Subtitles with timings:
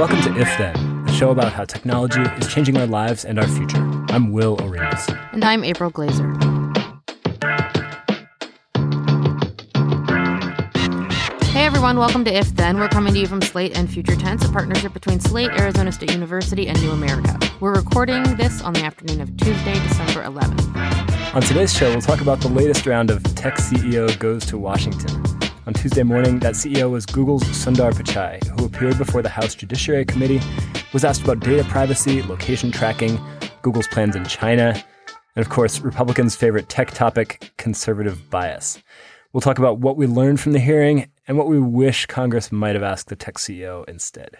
[0.00, 3.46] Welcome to If Then, a show about how technology is changing our lives and our
[3.46, 3.76] future.
[4.08, 5.06] I'm Will Oremus.
[5.34, 6.26] And I'm April Glaser.
[11.48, 12.78] Hey everyone, welcome to If Then.
[12.78, 16.12] We're coming to you from Slate and Future Tense, a partnership between Slate, Arizona State
[16.12, 17.38] University, and New America.
[17.60, 21.34] We're recording this on the afternoon of Tuesday, December 11th.
[21.34, 25.22] On today's show, we'll talk about the latest round of tech CEO goes to Washington.
[25.66, 30.06] On Tuesday morning, that CEO was Google's Sundar Pichai, who appeared before the House Judiciary
[30.06, 30.40] Committee,
[30.94, 33.20] was asked about data privacy, location tracking,
[33.60, 34.82] Google's plans in China,
[35.36, 38.82] and of course, Republicans' favorite tech topic, conservative bias.
[39.34, 42.74] We'll talk about what we learned from the hearing and what we wish Congress might
[42.74, 44.38] have asked the tech CEO instead.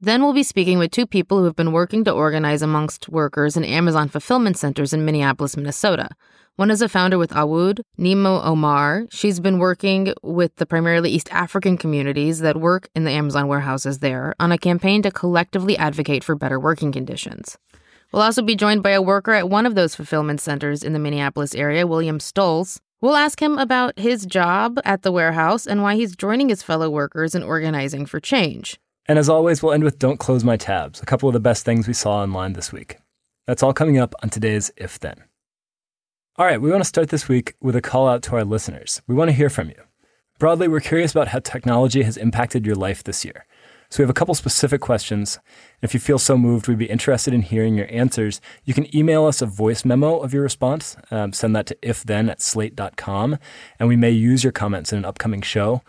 [0.00, 3.56] Then we'll be speaking with two people who have been working to organize amongst workers
[3.56, 6.08] in Amazon fulfillment centers in Minneapolis, Minnesota.
[6.56, 9.06] One is a founder with Awood, Nimo Omar.
[9.10, 13.98] She's been working with the primarily East African communities that work in the Amazon warehouses
[13.98, 17.58] there on a campaign to collectively advocate for better working conditions.
[18.12, 21.00] We'll also be joined by a worker at one of those fulfillment centers in the
[21.00, 22.78] Minneapolis area, William Stolz.
[23.00, 26.88] We'll ask him about his job at the warehouse and why he's joining his fellow
[26.88, 28.78] workers in organizing for change.
[29.06, 31.64] And as always, we'll end with Don't Close My Tabs, a couple of the best
[31.64, 32.98] things we saw online this week.
[33.48, 35.24] That's all coming up on today's If Then.
[36.36, 39.00] All right, we want to start this week with a call out to our listeners.
[39.06, 39.80] We want to hear from you.
[40.40, 43.46] Broadly, we're curious about how technology has impacted your life this year.
[43.88, 45.38] So we have a couple specific questions.
[45.80, 48.40] If you feel so moved, we'd be interested in hearing your answers.
[48.64, 50.96] You can email us a voice memo of your response.
[51.12, 53.38] Um, send that to ifthen at slate.com,
[53.78, 55.82] and we may use your comments in an upcoming show.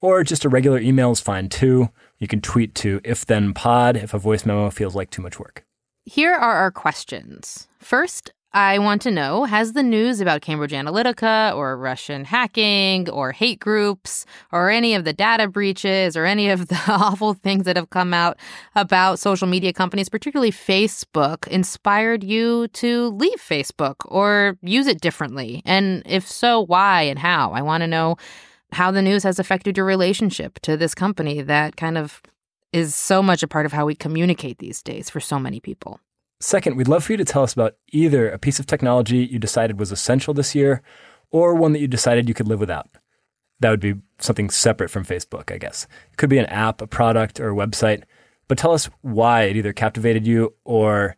[0.00, 1.90] Or just a regular email is fine too.
[2.18, 5.66] You can tweet to ifthenpod if a voice memo feels like too much work.
[6.06, 7.68] Here are our questions.
[7.78, 13.32] First, I want to know Has the news about Cambridge Analytica or Russian hacking or
[13.32, 17.76] hate groups or any of the data breaches or any of the awful things that
[17.76, 18.36] have come out
[18.74, 25.62] about social media companies, particularly Facebook, inspired you to leave Facebook or use it differently?
[25.64, 27.52] And if so, why and how?
[27.52, 28.16] I want to know
[28.72, 32.20] how the news has affected your relationship to this company that kind of
[32.70, 36.00] is so much a part of how we communicate these days for so many people.
[36.42, 39.38] Second, we'd love for you to tell us about either a piece of technology you
[39.38, 40.82] decided was essential this year
[41.30, 42.88] or one that you decided you could live without.
[43.60, 45.86] That would be something separate from Facebook, I guess.
[46.10, 48.02] It could be an app, a product, or a website,
[48.48, 51.16] but tell us why it either captivated you or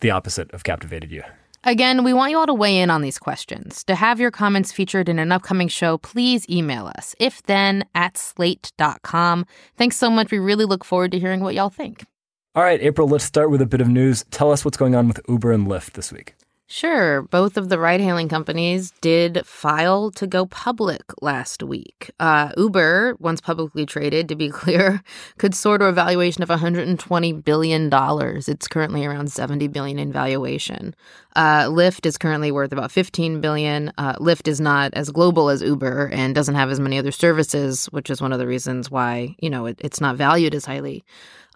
[0.00, 1.22] the opposite of captivated you.
[1.62, 3.84] Again, we want you all to weigh in on these questions.
[3.84, 8.16] To have your comments featured in an upcoming show, please email us, if then at
[8.16, 9.46] slate.com.
[9.76, 10.32] Thanks so much.
[10.32, 12.04] We really look forward to hearing what y'all think.
[12.54, 14.24] All right, April, let's start with a bit of news.
[14.30, 16.34] Tell us what's going on with Uber and Lyft this week.
[16.70, 17.22] Sure.
[17.22, 22.10] Both of the ride hailing companies did file to go public last week.
[22.20, 25.02] Uh, Uber, once publicly traded, to be clear,
[25.38, 27.88] could soar to a valuation of $120 billion.
[27.90, 30.94] It's currently around $70 billion in valuation.
[31.34, 33.90] Uh, Lyft is currently worth about $15 billion.
[33.96, 37.86] Uh, Lyft is not as global as Uber and doesn't have as many other services,
[37.86, 41.02] which is one of the reasons why, you know, it, it's not valued as highly.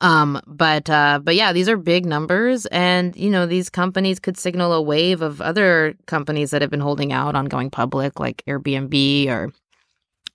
[0.03, 4.37] Um, but uh, but yeah, these are big numbers, and you know these companies could
[4.37, 8.43] signal a wave of other companies that have been holding out on going public, like
[8.49, 9.53] Airbnb or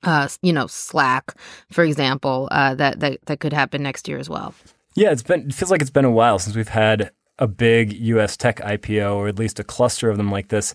[0.04, 1.36] uh, you know Slack,
[1.70, 2.48] for example.
[2.50, 4.56] Uh, that that that could happen next year as well.
[4.96, 7.92] Yeah, it's been it feels like it's been a while since we've had a big
[7.92, 8.38] U.S.
[8.38, 10.74] tech IPO, or at least a cluster of them like this.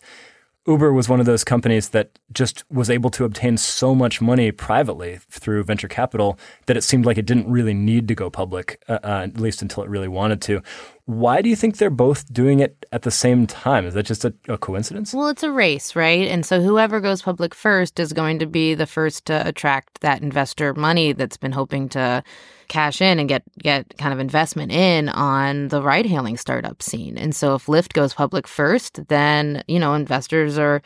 [0.66, 4.52] Uber was one of those companies that just was able to obtain so much money
[4.52, 8.80] privately through venture capital that it seemed like it didn't really need to go public,
[8.88, 10.62] uh, uh, at least until it really wanted to.
[11.06, 13.86] Why do you think they're both doing it at the same time?
[13.86, 15.12] Is that just a, a, coincidence?
[15.12, 16.28] Well, it's a race, right?
[16.28, 20.22] And so whoever goes public first is going to be the first to attract that
[20.22, 22.22] investor money that's been hoping to
[22.68, 27.18] cash in and get get kind of investment in on the ride hailing startup scene.
[27.18, 30.82] And so if Lyft goes public first, then, you know, investors are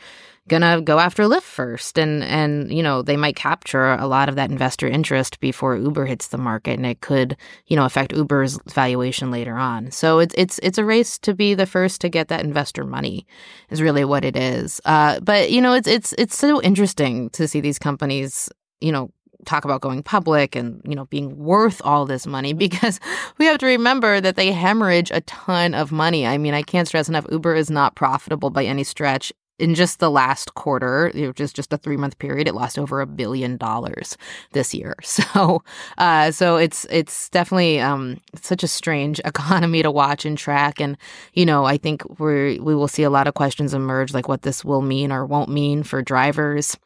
[0.47, 4.35] gonna go after Lyft first, and and you know they might capture a lot of
[4.35, 7.35] that investor interest before Uber hits the market, and it could
[7.67, 9.91] you know affect Uber's valuation later on.
[9.91, 13.27] So it's it's it's a race to be the first to get that investor money,
[13.69, 14.81] is really what it is.
[14.85, 19.11] Uh, but you know it's it's it's so interesting to see these companies you know
[19.45, 22.99] talk about going public and you know being worth all this money because
[23.37, 26.25] we have to remember that they hemorrhage a ton of money.
[26.25, 29.99] I mean, I can't stress enough Uber is not profitable by any stretch in just
[29.99, 33.57] the last quarter, which is just a three month period, it lost over a billion
[33.57, 34.17] dollars
[34.53, 34.95] this year.
[35.17, 35.63] So,
[35.97, 40.79] uh, so it's it's definitely um, such a strange economy to watch and track.
[40.79, 40.95] And
[41.33, 44.43] you know, I think we we will see a lot of questions emerge, like what
[44.43, 46.77] this will mean or won't mean for drivers.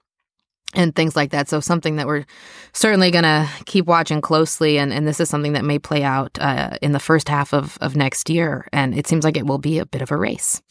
[0.73, 1.50] And things like that.
[1.50, 2.25] So something that we're
[2.73, 6.38] certainly going to keep watching closely, and, and this is something that may play out
[6.39, 8.68] uh, in the first half of, of next year.
[8.71, 10.62] And it seems like it will be a bit of a race.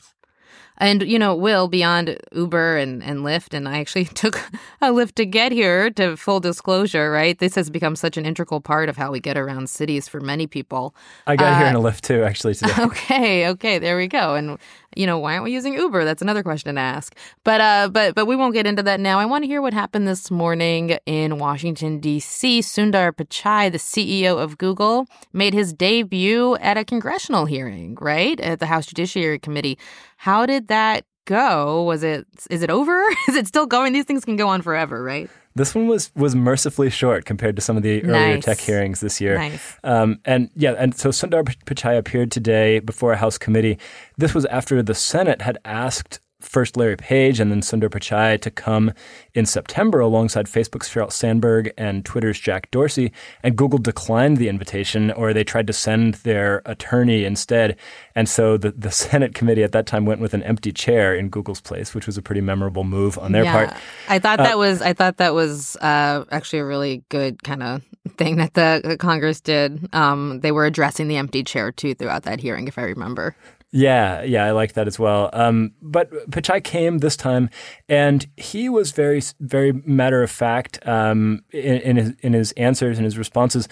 [0.80, 4.36] And, you know, Will, beyond Uber and, and Lyft, and I actually took
[4.80, 7.38] a Lyft to get here to full disclosure, right?
[7.38, 10.46] This has become such an integral part of how we get around cities for many
[10.46, 10.94] people.
[11.26, 12.72] I got uh, here in a Lyft too, actually, today.
[12.80, 14.34] Okay, okay, there we go.
[14.34, 14.58] And
[14.96, 16.04] you know, why aren't we using Uber?
[16.04, 17.16] That's another question to ask.
[17.44, 19.18] But uh, but but we won't get into that now.
[19.18, 22.60] I want to hear what happened this morning in Washington D.C.
[22.60, 28.58] Sundar Pichai, the CEO of Google, made his debut at a congressional hearing, right at
[28.58, 29.78] the House Judiciary Committee.
[30.16, 31.82] How did that go?
[31.84, 33.00] Was it is it over?
[33.28, 33.92] is it still going?
[33.92, 35.30] These things can go on forever, right?
[35.54, 38.44] This one was was mercifully short compared to some of the earlier nice.
[38.44, 39.38] tech hearings this year.
[39.38, 39.76] Nice.
[39.82, 43.78] Um, and yeah, and so Sundar Pichai appeared today before a House committee.
[44.18, 48.50] This was after the Senate had asked first Larry Page and then Sundar Pichai to
[48.50, 48.92] come
[49.34, 53.12] in September alongside Facebook's Sheryl Sandberg and Twitter's Jack Dorsey.
[53.42, 57.76] And Google declined the invitation, or they tried to send their attorney instead.
[58.14, 61.28] And so the, the Senate committee at that time went with an empty chair in
[61.28, 63.80] Google's place, which was a pretty memorable move on their yeah, part.
[64.08, 67.62] I thought uh, that was I thought that was uh, actually a really good kind
[67.62, 67.82] of
[68.16, 69.88] thing that the, the Congress did.
[69.94, 73.34] Um, they were addressing the empty chair too throughout that hearing, if I remember.
[73.72, 75.30] Yeah, yeah, I like that as well.
[75.32, 77.50] Um, but Pichai came this time,
[77.88, 82.98] and he was very, very matter of fact um, in, in, his, in his answers
[82.98, 83.68] and his responses.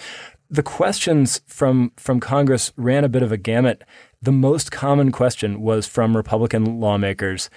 [0.49, 3.83] The questions from from Congress ran a bit of a gamut.
[4.21, 7.49] The most common question was from Republican lawmakers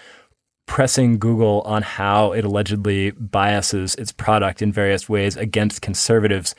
[0.66, 6.54] pressing Google on how it allegedly biases its product in various ways against conservatives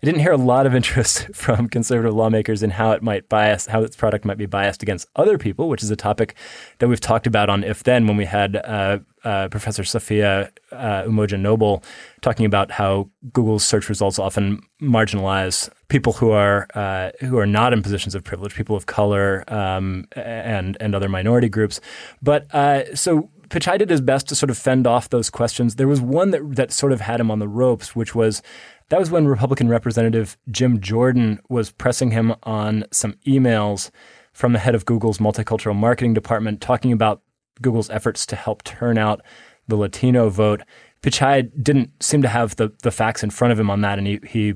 [0.00, 3.66] I didn't hear a lot of interest from conservative lawmakers in how it might bias,
[3.66, 6.36] how its product might be biased against other people, which is a topic
[6.78, 11.02] that we've talked about on If Then when we had uh, uh, Professor Safiya uh,
[11.02, 11.82] Umoja Noble
[12.20, 17.72] talking about how Google's search results often marginalize people who are uh, who are not
[17.72, 21.80] in positions of privilege, people of color, um, and and other minority groups.
[22.22, 25.76] But uh, so Pichai did his best to sort of fend off those questions.
[25.76, 28.42] There was one that that sort of had him on the ropes, which was
[28.88, 33.90] that was when Republican Representative Jim Jordan was pressing him on some emails
[34.32, 37.22] from the head of Google's multicultural marketing department talking about
[37.60, 39.20] Google's efforts to help turn out
[39.66, 40.62] the Latino vote.
[41.02, 44.06] Pichai didn't seem to have the, the facts in front of him on that, and
[44.06, 44.54] he, he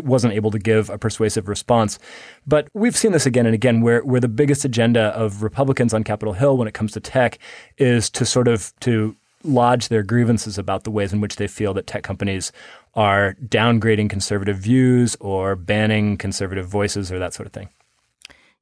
[0.00, 1.98] wasn't able to give a persuasive response.
[2.46, 6.04] But we've seen this again and again where, where the biggest agenda of Republicans on
[6.04, 7.38] Capitol Hill when it comes to tech
[7.78, 11.74] is to sort of to lodge their grievances about the ways in which they feel
[11.74, 12.50] that tech companies
[12.94, 17.68] are downgrading conservative views or banning conservative voices or that sort of thing.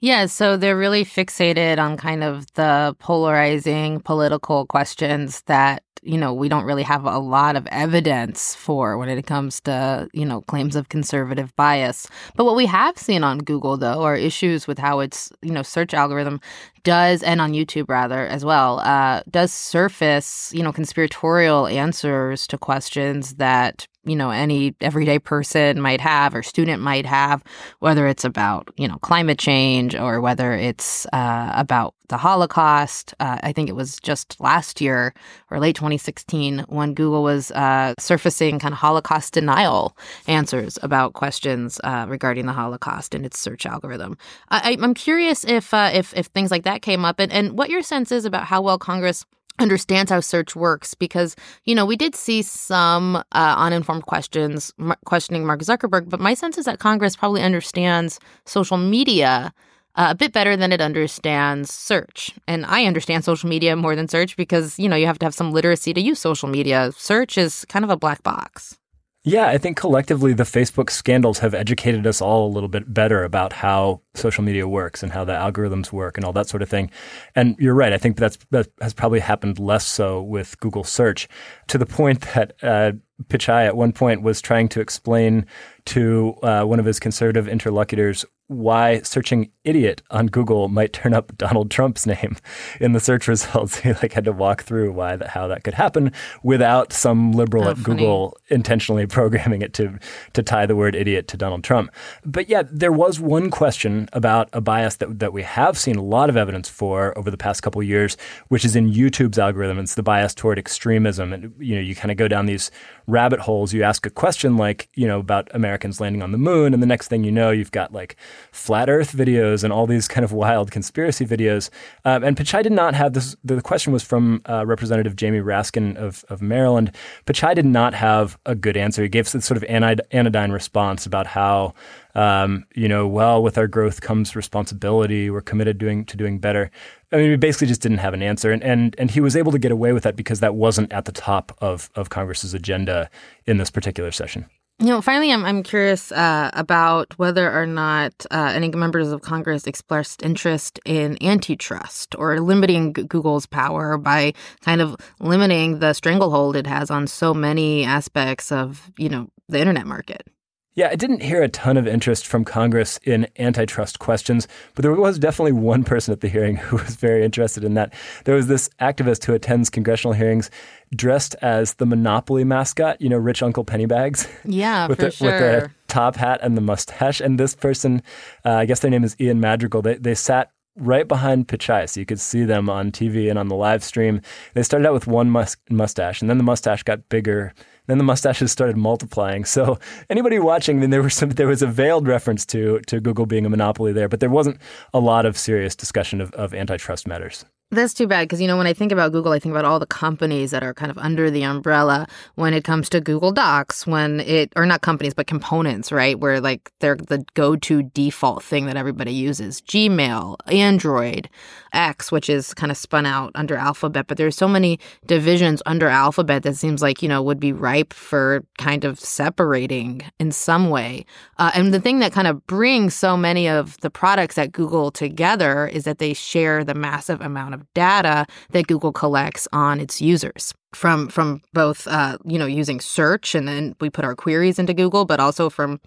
[0.00, 6.34] Yeah, so they're really fixated on kind of the polarizing political questions that, you know,
[6.34, 10.40] we don't really have a lot of evidence for when it comes to, you know,
[10.40, 12.08] claims of conservative bias.
[12.34, 15.62] But what we have seen on Google, though, are issues with how its, you know,
[15.62, 16.40] search algorithm
[16.84, 22.58] does, and on YouTube rather as well, uh, does surface, you know, conspiratorial answers to
[22.58, 27.42] questions that you know any everyday person might have or student might have
[27.78, 33.14] whether it's about you know climate change or whether it's uh, about the holocaust.
[33.20, 35.14] Uh, i think it was just last year
[35.50, 39.96] or late 2016 when google was uh, surfacing kind of holocaust denial
[40.26, 44.16] answers about questions uh, regarding the holocaust in its search algorithm.
[44.48, 47.68] I, am curious if, uh, if if things like that came up and, and what
[47.68, 49.26] your sense is about how well congress
[49.58, 54.94] understands how search works because you know we did see some uh, uninformed questions m-
[55.04, 59.52] questioning Mark Zuckerberg, but my sense is that Congress probably understands social media
[59.94, 62.34] uh, a bit better than it understands search.
[62.48, 65.34] And I understand social media more than search because you know you have to have
[65.34, 66.92] some literacy to use social media.
[66.96, 68.78] Search is kind of a black box.
[69.24, 73.22] Yeah, I think collectively the Facebook scandals have educated us all a little bit better
[73.22, 76.68] about how social media works and how the algorithms work and all that sort of
[76.68, 76.90] thing.
[77.36, 77.92] And you're right.
[77.92, 81.28] I think that's that has probably happened less so with Google search
[81.68, 82.92] to the point that uh,
[83.28, 85.46] Pichai at one point was trying to explain
[85.84, 91.36] to uh, one of his conservative interlocutors why searching idiot on Google might turn up
[91.38, 92.36] Donald Trump's name
[92.80, 93.72] in the search results.
[93.82, 97.64] He like had to walk through why that how that could happen without some liberal
[97.64, 97.98] oh, at funny.
[97.98, 99.98] Google intentionally programming it to
[100.34, 101.90] to tie the word idiot to Donald Trump.
[102.24, 106.02] But yeah, there was one question about a bias that that we have seen a
[106.02, 108.16] lot of evidence for over the past couple years,
[108.48, 109.78] which is in YouTube's algorithm.
[109.78, 112.70] It's the bias toward extremism, and you know you kind of go down these
[113.06, 113.72] rabbit holes.
[113.72, 116.86] You ask a question like you know about Americans landing on the moon, and the
[116.86, 118.16] next thing you know, you've got like
[118.50, 121.70] flat Earth videos and all these kind of wild conspiracy videos.
[122.04, 123.36] Um, and Pichai did not have this.
[123.44, 126.92] The question was from uh, Representative Jamie Raskin of, of Maryland.
[127.26, 129.02] Pichai did not have a good answer.
[129.02, 131.74] He gave this sort of anodyne response about how
[132.14, 135.30] um, you know, well, with our growth comes responsibility.
[135.30, 136.70] We're committed doing to doing better.
[137.10, 139.52] I mean, we basically just didn't have an answer, and and and he was able
[139.52, 143.08] to get away with that because that wasn't at the top of of Congress's agenda
[143.46, 144.46] in this particular session.
[144.82, 149.22] You know, finally, I'm I'm curious uh, about whether or not uh, any members of
[149.22, 156.56] Congress expressed interest in antitrust or limiting Google's power by kind of limiting the stranglehold
[156.56, 160.26] it has on so many aspects of you know the internet market.
[160.74, 164.92] Yeah, I didn't hear a ton of interest from Congress in antitrust questions, but there
[164.94, 167.92] was definitely one person at the hearing who was very interested in that.
[168.24, 170.50] There was this activist who attends congressional hearings
[170.96, 174.28] dressed as the Monopoly mascot, you know, rich Uncle Pennybags.
[174.44, 175.30] Yeah, with for the, sure.
[175.30, 177.20] With the top hat and the mustache.
[177.20, 178.02] And this person,
[178.44, 182.00] uh, I guess their name is Ian Madrigal, they, they sat right behind Pichai, so
[182.00, 184.20] you could see them on TV and on the live stream.
[184.54, 187.52] They started out with one mus- mustache, and then the mustache got bigger
[187.86, 189.44] then the mustaches started multiplying.
[189.44, 193.26] So anybody watching, mean, there was some, there was a veiled reference to to Google
[193.26, 194.58] being a monopoly there, but there wasn't
[194.94, 197.44] a lot of serious discussion of, of antitrust matters.
[197.72, 199.78] That's too bad because you know when I think about Google, I think about all
[199.78, 203.86] the companies that are kind of under the umbrella when it comes to Google Docs,
[203.86, 206.20] when it or not companies but components, right?
[206.20, 209.62] Where like they're the go-to default thing that everybody uses.
[209.62, 211.30] Gmail, Android,
[211.72, 215.88] X, which is kind of spun out under Alphabet, but there's so many divisions under
[215.88, 220.68] Alphabet that seems like you know would be ripe for kind of separating in some
[220.68, 221.06] way.
[221.38, 224.90] Uh, and the thing that kind of brings so many of the products at Google
[224.90, 230.00] together is that they share the massive amount of data that Google collects on its
[230.00, 234.58] users from from both uh, you know using search and then we put our queries
[234.58, 235.80] into Google, but also from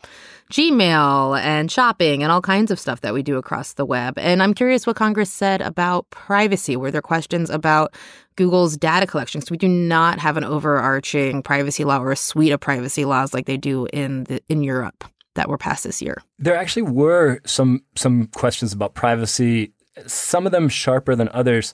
[0.51, 4.17] Gmail and shopping and all kinds of stuff that we do across the web.
[4.17, 6.75] And I'm curious what Congress said about privacy.
[6.75, 7.95] Were there questions about
[8.35, 9.41] Google's data collection?
[9.41, 13.33] So we do not have an overarching privacy law or a suite of privacy laws
[13.33, 15.03] like they do in the, in Europe
[15.35, 16.21] that were passed this year.
[16.39, 19.73] There actually were some some questions about privacy
[20.05, 21.73] some of them sharper than others.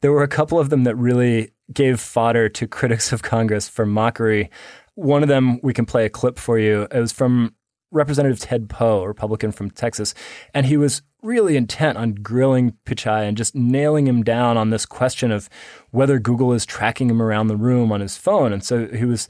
[0.00, 3.86] There were a couple of them that really gave fodder to critics of Congress for
[3.86, 4.50] mockery.
[4.94, 6.86] One of them, we can play a clip for you.
[6.90, 7.54] It was from
[7.92, 10.14] Representative Ted Poe, Republican from Texas,
[10.54, 14.86] and he was really intent on grilling Pichai and just nailing him down on this
[14.86, 15.48] question of
[15.90, 18.52] whether Google is tracking him around the room on his phone.
[18.52, 19.28] And so he was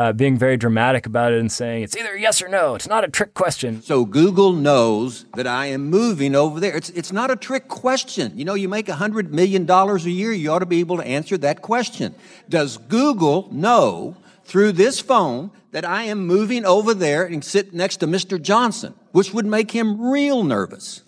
[0.00, 2.74] uh, being very dramatic about it and saying it's either yes or no.
[2.74, 3.82] It's not a trick question.
[3.82, 6.74] So Google knows that I am moving over there.
[6.74, 8.32] It's it's not a trick question.
[8.34, 10.32] You know, you make a hundred million dollars a year.
[10.32, 12.14] You ought to be able to answer that question.
[12.48, 17.98] Does Google know through this phone that I am moving over there and sit next
[17.98, 18.40] to Mr.
[18.40, 21.02] Johnson, which would make him real nervous?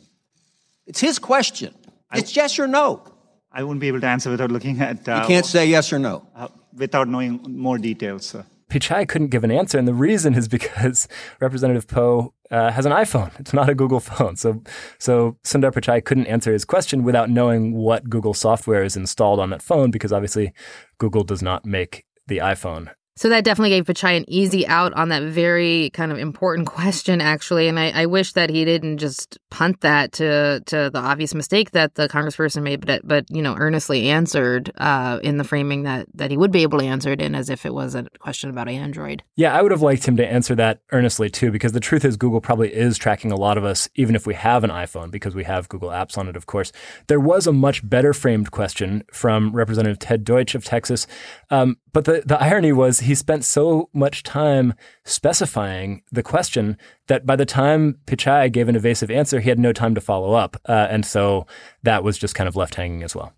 [0.86, 1.74] It's his question.
[2.12, 3.02] It's yes or no.
[3.50, 5.08] I won't be able to answer without looking at.
[5.08, 6.26] Uh, you can't say yes or no.
[6.36, 8.36] Uh, without knowing more details.
[8.72, 11.06] Pichai couldn't give an answer, and the reason is because
[11.40, 13.38] Representative Poe uh, has an iPhone.
[13.38, 14.36] It's not a Google phone.
[14.36, 14.62] So,
[14.98, 19.50] so Sundar Pichai couldn't answer his question without knowing what Google software is installed on
[19.50, 20.54] that phone, because obviously
[20.96, 22.90] Google does not make the iPhone.
[23.14, 27.20] So that definitely gave Pichai an easy out on that very kind of important question,
[27.20, 27.68] actually.
[27.68, 31.72] And I, I, wish that he didn't just punt that to to the obvious mistake
[31.72, 36.06] that the congressperson made, but but you know earnestly answered uh, in the framing that
[36.14, 38.50] that he would be able to answer it in as if it was a question
[38.50, 39.22] about Android.
[39.36, 42.16] Yeah, I would have liked him to answer that earnestly too, because the truth is
[42.16, 45.34] Google probably is tracking a lot of us, even if we have an iPhone, because
[45.34, 46.72] we have Google Apps on it, of course.
[47.08, 51.06] There was a much better framed question from Representative Ted Deutch of Texas,
[51.50, 56.76] um, but the the irony was he spent so much time specifying the question
[57.08, 60.32] that by the time Pichai gave an evasive answer, he had no time to follow
[60.32, 60.56] up.
[60.68, 61.46] Uh, and so
[61.82, 63.32] that was just kind of left hanging as well.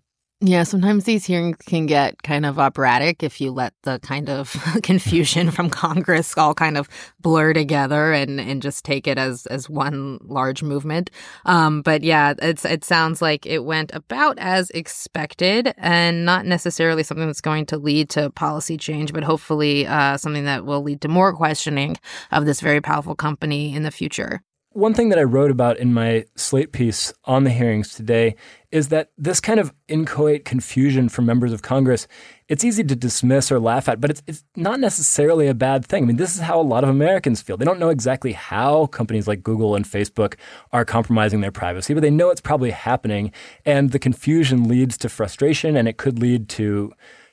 [0.47, 4.55] Yeah, sometimes these hearings can get kind of operatic if you let the kind of
[4.83, 6.87] confusion from Congress all kind of
[7.19, 11.09] blur together and, and just take it as as one large movement.
[11.45, 17.01] Um, but yeah, it's it sounds like it went about as expected and not necessarily
[17.01, 21.01] something that's going to lead to policy change, but hopefully uh, something that will lead
[21.01, 21.97] to more questioning
[22.31, 24.41] of this very powerful company in the future.
[24.75, 28.35] One thing that I wrote about in my Slate piece on the hearings today
[28.71, 32.09] is that this kind of inchoate confusion from members of Congress,
[32.49, 36.03] it's easy to dismiss or laugh at, but it's, it's not necessarily a bad thing.
[36.03, 37.55] I mean, this is how a lot of Americans feel.
[37.55, 40.35] They don't know exactly how companies like Google and Facebook
[40.73, 43.31] are compromising their privacy, but they know it's probably happening.
[43.63, 46.91] And the confusion leads to frustration and it could lead to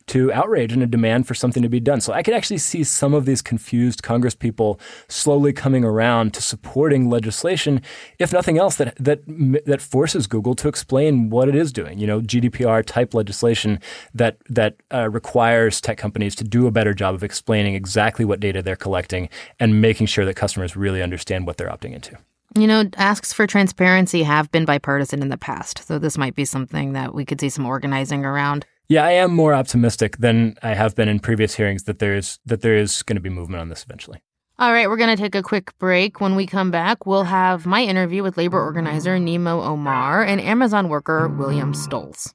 [0.08, 2.00] to outrage and a demand for something to be done.
[2.00, 6.42] So I could actually see some of these confused Congress people slowly coming around to
[6.42, 7.82] supporting legislation,
[8.18, 9.20] if nothing else, that that
[9.66, 11.98] that forces Google to explain what it is doing.
[11.98, 13.80] You know, GDPR type legislation
[14.14, 18.40] that that uh, requires tech companies to do a better job of explaining exactly what
[18.40, 19.28] data they're collecting
[19.58, 22.16] and making sure that customers really understand what they're opting into.
[22.54, 26.44] You know, asks for transparency have been bipartisan in the past, so this might be
[26.44, 28.66] something that we could see some organizing around.
[28.92, 32.38] Yeah, I am more optimistic than I have been in previous hearings that there is
[32.44, 34.20] that there is going to be movement on this eventually.
[34.58, 36.20] All right, we're going to take a quick break.
[36.20, 40.90] When we come back, we'll have my interview with labor organizer Nimo Omar and Amazon
[40.90, 42.34] worker William Stolz.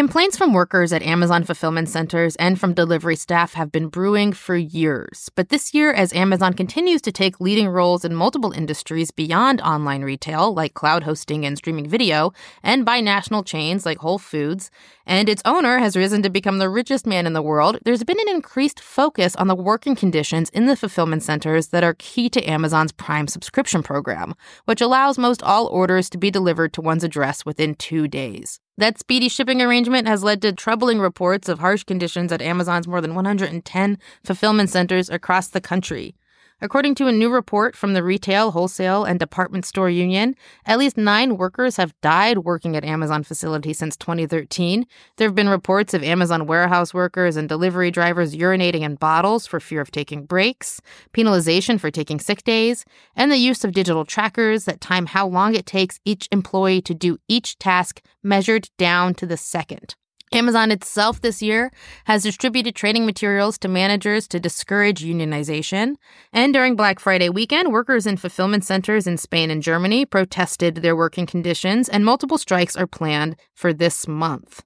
[0.00, 4.56] Complaints from workers at Amazon fulfillment centers and from delivery staff have been brewing for
[4.56, 5.28] years.
[5.34, 10.00] But this year, as Amazon continues to take leading roles in multiple industries beyond online
[10.00, 14.70] retail, like cloud hosting and streaming video, and by national chains like Whole Foods,
[15.04, 18.20] and its owner has risen to become the richest man in the world, there's been
[18.20, 22.42] an increased focus on the working conditions in the fulfillment centers that are key to
[22.48, 27.44] Amazon's Prime subscription program, which allows most all orders to be delivered to one's address
[27.44, 28.60] within two days.
[28.80, 33.02] That speedy shipping arrangement has led to troubling reports of harsh conditions at Amazon's more
[33.02, 36.14] than 110 fulfillment centers across the country.
[36.62, 40.34] According to a new report from the Retail, Wholesale, and Department Store Union,
[40.66, 44.86] at least nine workers have died working at Amazon facilities since 2013.
[45.16, 49.58] There have been reports of Amazon warehouse workers and delivery drivers urinating in bottles for
[49.58, 50.82] fear of taking breaks,
[51.14, 52.84] penalization for taking sick days,
[53.16, 56.92] and the use of digital trackers that time how long it takes each employee to
[56.94, 59.94] do each task measured down to the second.
[60.32, 61.72] Amazon itself this year
[62.04, 65.96] has distributed training materials to managers to discourage unionization.
[66.32, 70.94] And during Black Friday weekend, workers in fulfillment centers in Spain and Germany protested their
[70.94, 74.62] working conditions, and multiple strikes are planned for this month.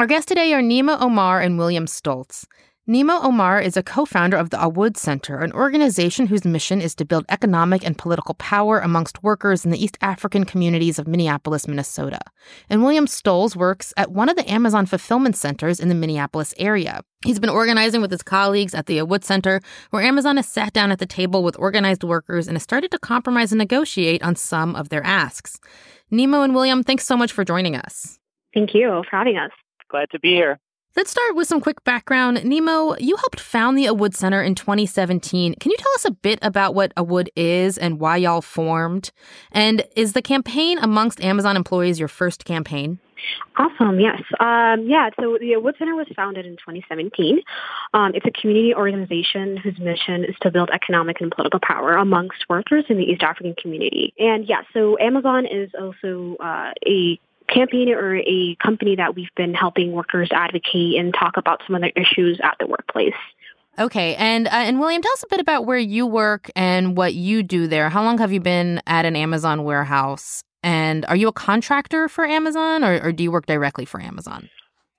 [0.00, 2.44] Our guests today are Nimo Omar and William Stolz.
[2.86, 6.94] Nimo Omar is a co founder of the Awood Center, an organization whose mission is
[6.96, 11.66] to build economic and political power amongst workers in the East African communities of Minneapolis,
[11.66, 12.20] Minnesota.
[12.68, 17.00] And William Stolz works at one of the Amazon fulfillment centers in the Minneapolis area.
[17.24, 20.92] He's been organizing with his colleagues at the Awood Center, where Amazon has sat down
[20.92, 24.76] at the table with organized workers and has started to compromise and negotiate on some
[24.76, 25.58] of their asks.
[26.12, 28.18] Nimo and William, thanks so much for joining us.
[28.52, 29.52] Thank you for having us.
[29.88, 30.60] Glad to be here.
[30.96, 32.38] Let's start with some quick background.
[32.38, 35.56] Nimo, you helped found the Awood Center in 2017.
[35.58, 39.10] Can you tell us a bit about what Awood is and why y'all formed?
[39.50, 43.00] And is the campaign amongst Amazon employees your first campaign?
[43.56, 43.98] Awesome.
[43.98, 44.22] Yes.
[44.38, 45.10] Um, yeah.
[45.18, 47.40] So the Awood Center was founded in 2017.
[47.92, 52.44] Um, it's a community organization whose mission is to build economic and political power amongst
[52.48, 54.14] workers in the East African community.
[54.18, 59.54] And yeah, so Amazon is also uh, a campaign or a company that we've been
[59.54, 63.14] helping workers advocate and talk about some of their issues at the workplace.
[63.78, 67.14] Okay, and uh, and William, tell us a bit about where you work and what
[67.14, 67.88] you do there.
[67.88, 70.42] How long have you been at an Amazon warehouse?
[70.62, 74.48] And are you a contractor for Amazon, or, or do you work directly for Amazon?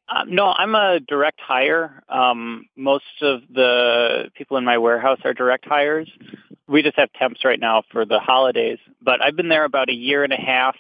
[0.08, 2.03] Uh, no, I'm a direct hire.
[2.10, 6.12] Um, most of the people in my warehouse are direct hires.
[6.67, 8.77] We just have temps right now for the holidays.
[9.01, 10.75] But I've been there about a year and a half.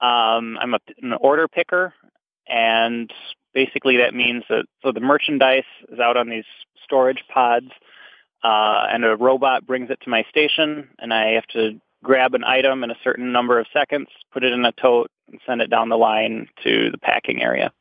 [0.00, 1.92] Um, I'm a, an order picker,
[2.46, 3.12] and
[3.54, 6.44] basically that means that so the merchandise is out on these
[6.84, 7.70] storage pods,
[8.44, 12.44] uh, and a robot brings it to my station, and I have to grab an
[12.44, 15.70] item in a certain number of seconds, put it in a tote, and send it
[15.70, 17.72] down the line to the packing area.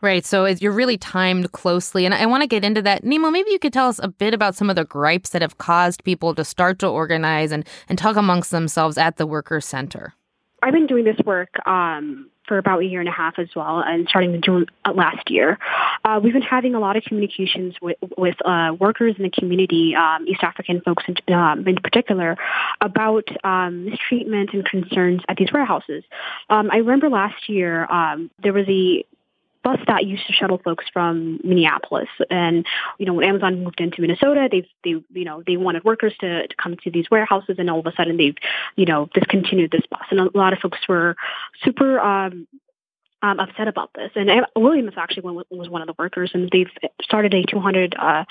[0.00, 0.24] Right.
[0.24, 2.04] So you're really timed closely.
[2.04, 3.04] And I want to get into that.
[3.04, 5.58] Nemo, maybe you could tell us a bit about some of the gripes that have
[5.58, 10.14] caused people to start to organize and, and talk amongst themselves at the worker center.
[10.62, 13.80] I've been doing this work um, for about a year and a half as well,
[13.80, 15.58] and starting in June last year.
[16.04, 19.94] Uh, we've been having a lot of communications with, with uh, workers in the community,
[19.94, 22.36] um, East African folks in, um, in particular,
[22.80, 26.02] about um, mistreatment and concerns at these warehouses.
[26.48, 29.04] Um, I remember last year um, there was a
[29.62, 32.08] bus that used to shuttle folks from Minneapolis.
[32.30, 32.66] And
[32.98, 36.46] you know, when Amazon moved into Minnesota, they've they you know they wanted workers to,
[36.46, 38.36] to come to these warehouses, and all of a sudden they've
[38.76, 41.16] you know discontinued this bus, and a lot of folks were
[41.62, 42.46] super um,
[43.22, 44.10] um, upset about this.
[44.14, 46.70] And William is actually was one of the workers, and they've
[47.02, 48.24] started a 200 uh,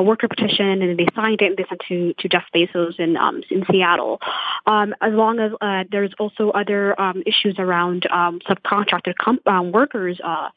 [0.00, 3.42] worker petition, and they signed it and they sent to to Jeff Bezos in um,
[3.50, 4.20] in Seattle.
[4.66, 9.72] Um, as long as uh, there's also other um, issues around um, subcontracted comp- um,
[9.72, 10.48] workers uh,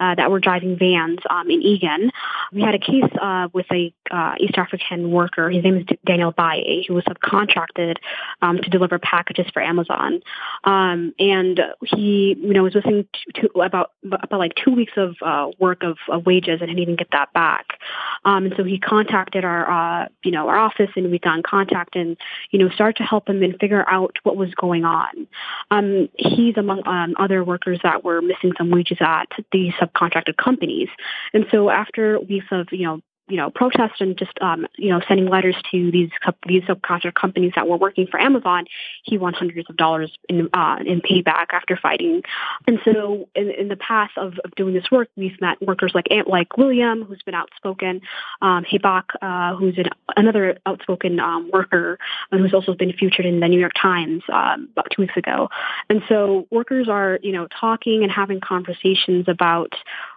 [0.00, 2.10] uh, that were driving vans in Eagan.
[2.52, 3.92] We had a case uh, with a
[4.40, 5.50] East African worker.
[5.50, 7.96] His name is Daniel Baye, who was subcontracted
[8.42, 10.20] to deliver packages for Amazon,
[10.64, 15.82] and he, you know, was missing two, about about like two weeks of uh, work
[15.82, 17.78] of, of wages and didn't even get that back.
[18.24, 21.42] Um, and so he contacted our, uh, you know, our office, and we got in
[21.42, 22.16] contact and
[22.50, 25.26] you know started to help him and figure out what was going on.
[25.70, 30.88] Um, he's among um, other workers that were missing some wages at the subcontracted companies.
[31.32, 35.00] And so after weeks of, you know, you know, protest and just, um, you know,
[35.06, 36.10] sending letters to these
[36.46, 38.64] these subcontractor companies that were working for Amazon,
[39.04, 42.22] he won hundreds of dollars in uh, in payback after fighting.
[42.66, 46.06] And so, in, in the past of, of doing this work, we've met workers like
[46.26, 48.00] like William, who's been outspoken,
[48.40, 51.98] um, Hebak, uh, who's an, another outspoken um, worker,
[52.30, 55.48] and who's also been featured in the New York Times um, about two weeks ago.
[55.88, 59.72] And so, workers are, you know, talking and having conversations about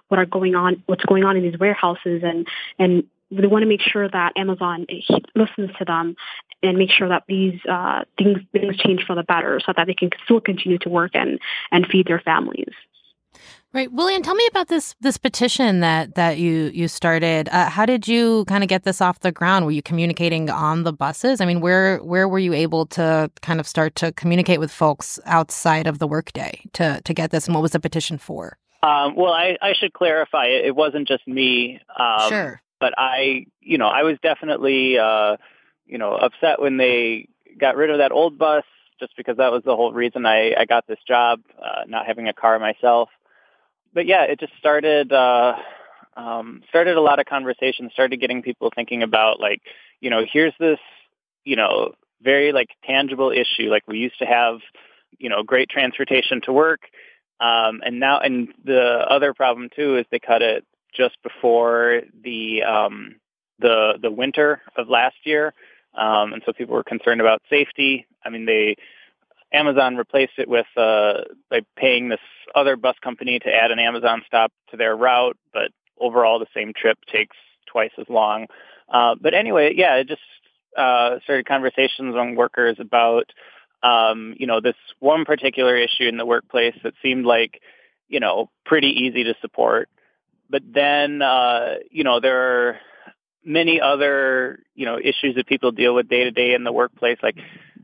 [0.07, 2.47] what are going on, what's going on in these warehouses, and
[2.79, 4.85] and they want to make sure that Amazon
[5.35, 6.15] listens to them
[6.61, 9.93] and make sure that these uh, things things change for the better, so that they
[9.93, 11.39] can still continue to work and
[11.71, 12.73] and feed their families.
[13.75, 14.23] Right, William.
[14.23, 17.49] Tell me about this this petition that that you you started.
[17.49, 19.65] Uh, how did you kind of get this off the ground?
[19.65, 21.41] Were you communicating on the buses?
[21.41, 25.19] I mean, where where were you able to kind of start to communicate with folks
[25.25, 27.47] outside of the workday to to get this?
[27.47, 28.57] And what was the petition for?
[28.83, 30.45] Um, well, I, I, should clarify.
[30.45, 31.79] It, it wasn't just me.
[31.97, 32.61] Um, sure.
[32.79, 35.37] But I, you know, I was definitely, uh,
[35.87, 38.63] you know, upset when they got rid of that old bus,
[38.99, 42.27] just because that was the whole reason I, I got this job, uh, not having
[42.27, 43.09] a car myself.
[43.93, 45.11] But yeah, it just started.
[45.11, 45.55] Uh,
[46.17, 47.91] um, started a lot of conversations.
[47.93, 49.61] Started getting people thinking about like,
[49.99, 50.79] you know, here's this,
[51.43, 53.69] you know, very like tangible issue.
[53.69, 54.59] Like we used to have,
[55.17, 56.81] you know, great transportation to work
[57.39, 62.63] um, and now, and the other problem too is they cut it just before the
[62.63, 63.15] um,
[63.59, 65.53] the the winter of last year,
[65.93, 68.05] um, and so people were concerned about safety.
[68.23, 68.77] I mean, they
[69.51, 72.19] Amazon replaced it with uh, by paying this
[72.53, 76.73] other bus company to add an Amazon stop to their route, but overall the same
[76.73, 78.47] trip takes twice as long.
[78.89, 80.21] Uh, but anyway, yeah, it just
[80.77, 83.31] uh, started conversations among workers about
[83.85, 87.61] um, you know, this one particular issue in the workplace that seemed like,
[88.07, 89.89] you know, pretty easy to support.
[90.49, 92.79] But then, uh, you know, there are
[93.43, 97.19] many other, you know, issues that people deal with day to day in the workplace.
[97.21, 97.37] Like,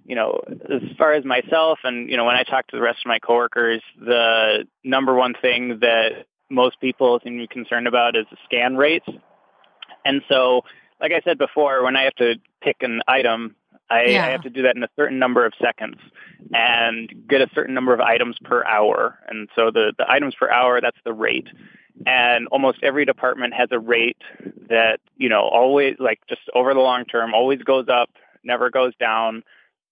[0.06, 3.00] you know, as far as myself and, you know, when I talk to the rest
[3.06, 8.16] of my coworkers, the number one thing that most people seem to be concerned about
[8.16, 9.08] is the scan rates.
[10.04, 10.64] And so,
[11.00, 13.56] like I said before, when I have to pick an item,
[13.92, 14.26] I, yeah.
[14.26, 15.98] I have to do that in a certain number of seconds
[16.54, 19.20] and get a certain number of items per hour.
[19.28, 21.48] And so the, the items per hour, that's the rate.
[22.06, 24.22] And almost every department has a rate
[24.70, 28.10] that, you know, always like just over the long term, always goes up,
[28.44, 29.44] never goes down.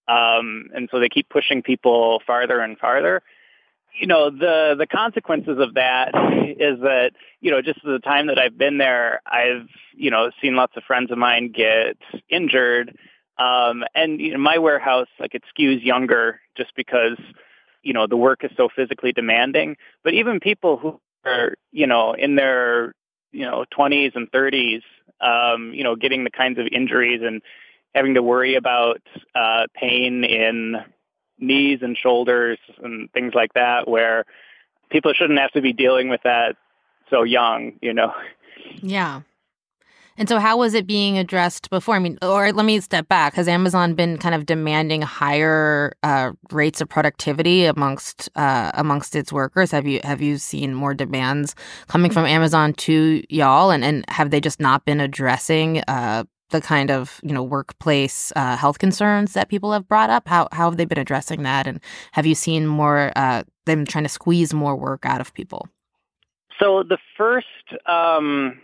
[0.08, 3.22] Um, and so they keep pushing people farther and farther.
[4.00, 6.08] You know, the, the consequences of that
[6.58, 7.10] is that,
[7.40, 10.84] you know, just the time that I've been there, I've, you know, seen lots of
[10.84, 11.96] friends of mine get
[12.28, 12.96] injured
[13.40, 17.18] um, and you know, my warehouse, like it skews younger just because,
[17.82, 19.76] you know, the work is so physically demanding.
[20.04, 22.94] But even people who are, you know, in their,
[23.32, 24.82] you know, 20s and 30s,
[25.22, 27.40] um, you know, getting the kinds of injuries and
[27.94, 29.00] having to worry about
[29.34, 30.76] uh, pain in
[31.38, 34.26] knees and shoulders and things like that, where
[34.90, 36.56] people shouldn't have to be dealing with that
[37.08, 38.12] so young, you know.
[38.82, 39.22] Yeah.
[40.16, 41.96] And so, how was it being addressed before?
[41.96, 43.34] I mean, or let me step back.
[43.34, 49.32] Has Amazon been kind of demanding higher uh, rates of productivity amongst uh, amongst its
[49.32, 49.70] workers?
[49.70, 51.54] Have you have you seen more demands
[51.88, 56.60] coming from Amazon to y'all, and and have they just not been addressing uh, the
[56.60, 60.28] kind of you know workplace uh, health concerns that people have brought up?
[60.28, 61.80] How how have they been addressing that, and
[62.12, 65.68] have you seen more uh, them trying to squeeze more work out of people?
[66.58, 67.46] So the first,
[67.86, 68.60] um,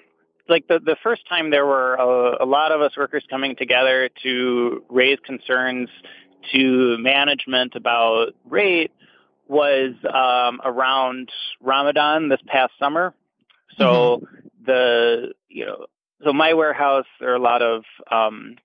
[0.49, 4.11] like the the first time, there were a, a lot of us workers coming together
[4.23, 5.89] to raise concerns
[6.53, 8.93] to management about rate
[9.49, 11.31] was um, around
[11.61, 13.15] Ramadan this past summer.
[13.79, 14.37] So mm-hmm.
[14.67, 15.87] the you know
[16.25, 18.57] so my warehouse there are a lot of um,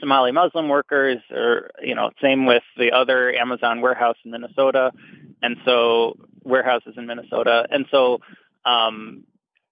[0.00, 4.92] Somali Muslim workers, or you know same with the other Amazon warehouse in Minnesota,
[5.42, 8.20] and so warehouses in Minnesota, and so
[8.64, 9.24] um,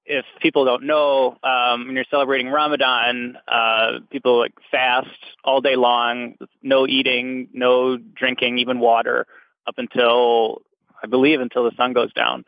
[0.07, 5.09] if people don't know, um, when you're celebrating Ramadan, uh, people like fast
[5.43, 9.27] all day long, no eating, no drinking, even water,
[9.67, 10.63] up until
[11.03, 12.45] I believe until the sun goes down.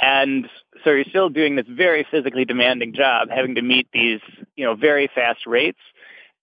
[0.00, 0.48] And
[0.84, 4.20] so you're still doing this very physically demanding job, having to meet these,
[4.56, 5.78] you know, very fast rates.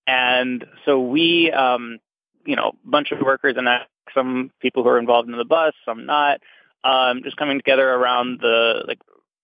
[0.08, 2.00] And so we, um,
[2.46, 3.68] you know, bunch of workers and
[4.14, 6.40] some people who are involved in the bus, some not,
[6.84, 9.00] um, just coming together around the like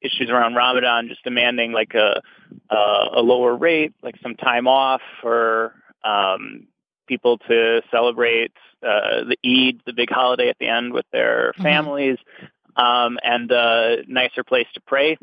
[0.06, 2.22] issues around Ramadan, just demanding like a
[2.70, 2.76] a,
[3.16, 6.68] a lower rate, like some time off for um,
[7.08, 11.64] people to celebrate uh, the Eid, the big holiday at the end with their mm-hmm.
[11.64, 12.18] families,
[12.76, 15.18] um, and a nicer place to pray.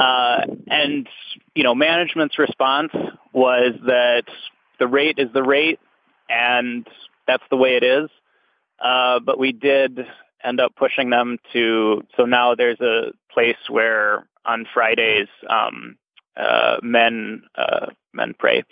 [0.00, 1.08] Uh, and
[1.54, 2.92] you know, management's response
[3.32, 4.24] was that
[4.78, 5.80] the rate is the rate,
[6.28, 6.86] and
[7.26, 8.10] that's the way it is.
[8.82, 10.00] Uh, but we did
[10.44, 12.02] end up pushing them to.
[12.16, 15.96] So now there's a place where on Fridays um,
[16.36, 18.64] uh, men uh, men pray.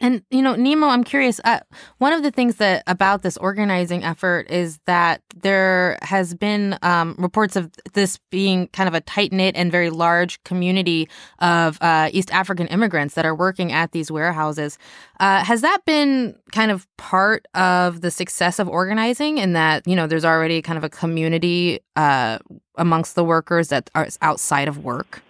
[0.00, 1.40] And you know, Nimo, I'm curious.
[1.44, 1.60] Uh,
[1.98, 7.14] one of the things that about this organizing effort is that there has been um,
[7.18, 11.08] reports of this being kind of a tight knit and very large community
[11.40, 14.78] of uh, East African immigrants that are working at these warehouses.
[15.18, 19.38] Uh, has that been kind of part of the success of organizing?
[19.38, 22.38] In that you know, there's already kind of a community uh,
[22.76, 25.22] amongst the workers that are outside of work.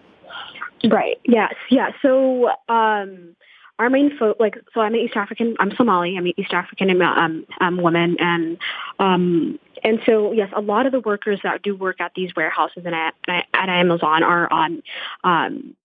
[0.85, 1.19] Right.
[1.25, 1.55] Yes.
[1.71, 1.89] Yeah.
[2.03, 2.51] So.
[2.69, 3.35] Um,
[3.79, 7.01] our main fo- like so I'm an East African I'm Somali I'm an East African
[7.03, 8.59] um, um, woman and
[8.99, 12.85] um and so yes a lot of the workers that do work at these warehouses
[12.85, 14.83] and at, at Amazon are on
[15.25, 15.77] um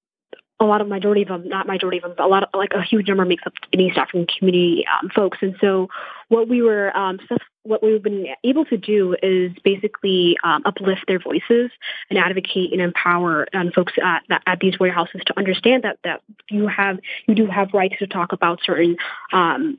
[0.60, 2.74] a lot of majority of them, not majority of them, but a lot of like
[2.74, 5.40] a huge number makes up an East African community um, folks.
[5.42, 5.90] And so
[6.30, 7.20] what we were um,
[7.64, 11.72] what we've been able to do is basically um, uplift their voices
[12.10, 16.68] and advocate and empower um, folks at, at these warehouses to understand that that you
[16.68, 18.98] have you do have rights to talk about certain
[19.32, 19.78] um,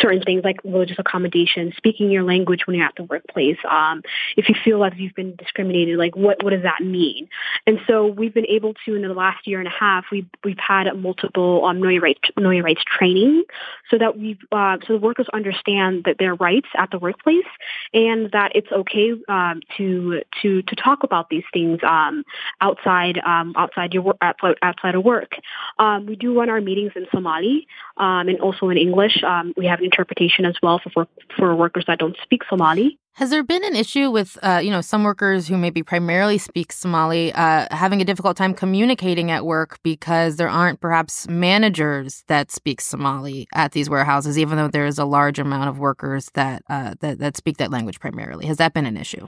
[0.00, 3.58] certain things like religious accommodation, speaking your language when you're at the workplace.
[3.68, 4.02] Um,
[4.36, 7.28] if you feel like you've been discriminated, like what, what does that mean?
[7.66, 10.58] And so we've been able to, in the last year and a half, we've, we've
[10.58, 13.44] had multiple um, know, your rights, know your rights training
[13.90, 17.44] so that we've, uh, so the workers understand that their rights at the workplace
[17.92, 22.24] and that it's okay um, to, to, to talk about these things um,
[22.60, 25.32] outside, um, outside your work, outside of work.
[25.78, 29.22] Um, we do run our meetings in Somali um, and also in English.
[29.56, 32.98] we we have interpretation as well for for workers that don't speak Somali.
[33.16, 36.70] Has there been an issue with, uh, you know, some workers who maybe primarily speak
[36.70, 42.52] Somali uh, having a difficult time communicating at work because there aren't perhaps managers that
[42.52, 46.62] speak Somali at these warehouses, even though there is a large amount of workers that
[46.68, 48.44] uh, that, that speak that language primarily?
[48.44, 49.26] Has that been an issue?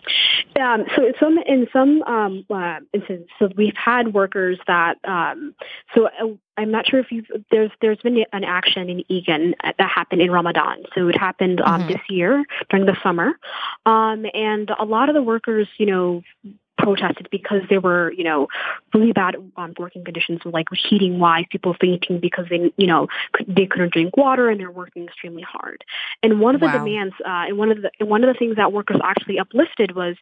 [0.61, 5.55] Um, so in some in some um, uh, instances, so we've had workers that um,
[5.95, 9.89] so uh, I'm not sure if you've there's there's been an action in Eagan that
[9.89, 10.83] happened in Ramadan.
[10.95, 11.93] So it happened um, mm-hmm.
[11.93, 13.33] this year during the summer,
[13.89, 16.23] um, and a lot of the workers, you know,
[16.79, 18.49] protested because there were, you know,
[18.95, 23.09] really bad um, working conditions, like heating wise, people fainting because they, you know,
[23.47, 25.85] they couldn't drink water and they're working extremely hard.
[26.23, 26.85] And one of the wow.
[26.85, 29.95] demands, uh, and one of the and one of the things that workers actually uplifted
[29.95, 30.17] was,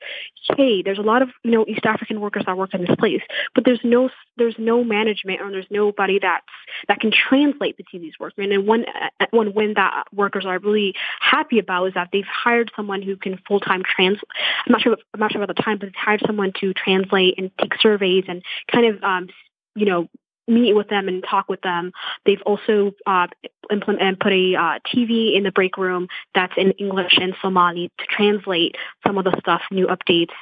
[0.56, 3.22] hey, there's a lot of you know East African workers that work in this place,
[3.54, 6.44] but there's no there's no management or there's nobody that's
[6.88, 8.52] that can translate between these workmen.
[8.52, 8.86] And one
[9.20, 13.16] uh, one win that workers are really happy about is that they've hired someone who
[13.16, 14.18] can full time trans.
[14.66, 17.34] I'm not sure I'm not sure about the time, but they've hired someone to translate
[17.38, 19.28] and take surveys and kind of, um,
[19.74, 20.08] you know,
[20.48, 21.92] meet with them and talk with them.
[22.24, 23.26] They've also uh,
[23.70, 28.04] implement put a uh, TV in the break room that's in English and Somali to
[28.06, 30.34] translate some of the stuff, new updates.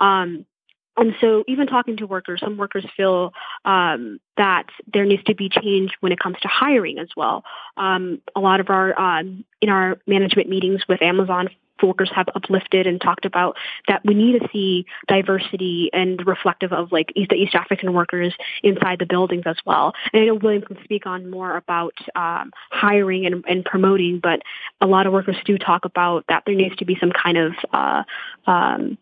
[0.00, 0.46] Um,
[0.96, 3.32] and so even talking to workers, some workers feel
[3.64, 7.44] um, that there needs to be change when it comes to hiring as well.
[7.76, 11.50] Um, a lot of our, um, in our management meetings with Amazon
[11.86, 16.92] workers have uplifted and talked about that we need to see diversity and reflective of
[16.92, 19.92] like East, the East African workers inside the buildings as well.
[20.12, 24.40] And I know William can speak on more about um, hiring and, and, promoting, but
[24.80, 27.52] a lot of workers do talk about that there needs to be some kind of
[27.72, 28.02] uh,
[28.46, 28.96] um,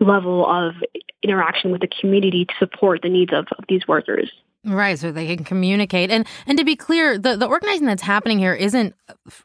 [0.00, 0.74] level of
[1.22, 4.30] interaction with the community to support the needs of, of these workers.
[4.66, 6.10] Right, so they can communicate.
[6.10, 8.94] And and to be clear, the, the organizing that's happening here isn't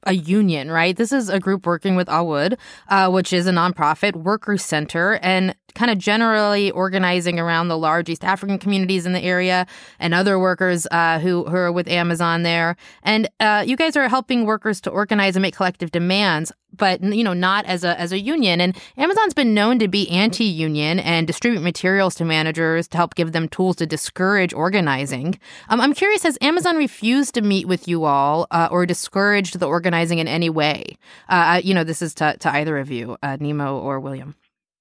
[0.03, 0.95] a union, right?
[0.95, 5.19] This is a group working with Awood, uh, which is a nonprofit worker center.
[5.21, 9.65] And kind of generally organizing around the large East African communities in the area
[9.97, 12.75] and other workers uh, who, who are with Amazon there.
[13.01, 17.23] And uh, you guys are helping workers to organize and make collective demands, but you
[17.23, 18.59] know not as a as a union.
[18.59, 23.31] And Amazon's been known to be anti-union and distribute materials to managers to help give
[23.31, 25.39] them tools to discourage organizing.
[25.69, 29.67] Um, I'm curious, has Amazon refused to meet with you all uh, or discouraged the
[29.67, 30.97] organizing in any way?
[31.29, 34.35] Uh, you know, this is to, to either of you, uh, Nimo or William.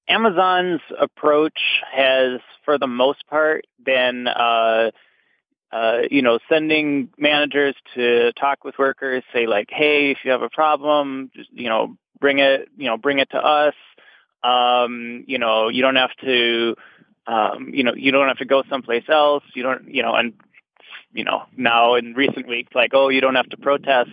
[0.09, 1.59] Amazon's approach
[1.93, 4.91] has, for the most part, been, uh,
[5.71, 10.43] uh, you know, sending managers to talk with workers, say like, hey, if you have
[10.43, 13.75] a problem, just, you know, bring it, you know, bring it to us.
[14.43, 16.75] Um, you know, you don't have to,
[17.27, 19.43] um, you know, you don't have to go someplace else.
[19.55, 20.33] You don't, you know, and
[21.13, 24.11] you know, now in recent weeks, like, oh, you don't have to protest.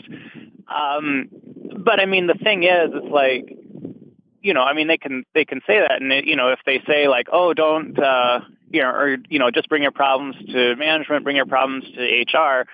[0.67, 1.29] Um,
[1.77, 3.57] but I mean, the thing is, it's like
[4.45, 6.59] you know, I mean, they can they can say that, and it, you know, if
[6.67, 10.35] they say like, oh, don't, uh, you know, or you know, just bring your problems
[10.53, 12.67] to management, bring your problems to HR.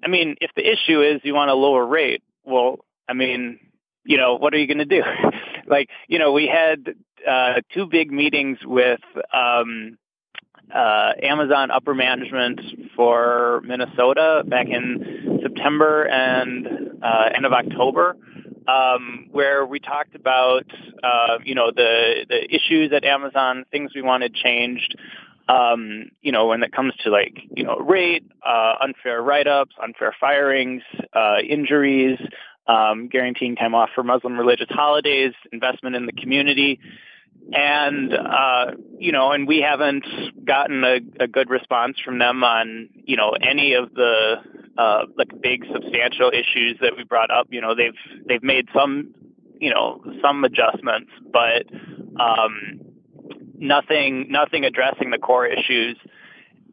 [0.00, 2.78] I mean, if the issue is you want a lower rate, well,
[3.08, 3.58] I mean,
[4.04, 5.02] you know, what are you going to do?
[5.66, 6.94] like, you know, we had
[7.28, 9.00] uh, two big meetings with
[9.34, 9.98] um,
[10.72, 12.60] uh, Amazon upper management
[12.94, 16.68] for Minnesota back in September and
[17.02, 18.14] uh, end of October
[18.68, 20.66] um, where we talked about
[21.02, 24.96] uh, you know the the issues at Amazon, things we wanted changed.
[25.48, 30.14] Um, you know, when it comes to like you know rate, uh, unfair write-ups, unfair
[30.20, 30.82] firings,
[31.14, 32.18] uh, injuries,
[32.66, 36.78] um, guaranteeing time off for Muslim religious holidays, investment in the community
[37.52, 40.04] and uh, you know, and we haven't
[40.44, 44.36] gotten a, a, good response from them on you know any of the
[44.78, 47.48] uh, like big substantial issues that we brought up.
[47.50, 49.14] You know, they've they've made some
[49.60, 51.66] you know some adjustments, but
[52.20, 52.80] um,
[53.56, 55.96] nothing nothing addressing the core issues.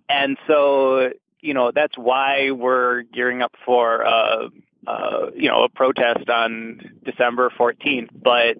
[0.07, 1.09] And so
[1.41, 4.49] you know that's why we're gearing up for uh,
[4.85, 8.57] uh, you know a protest on December 14th, but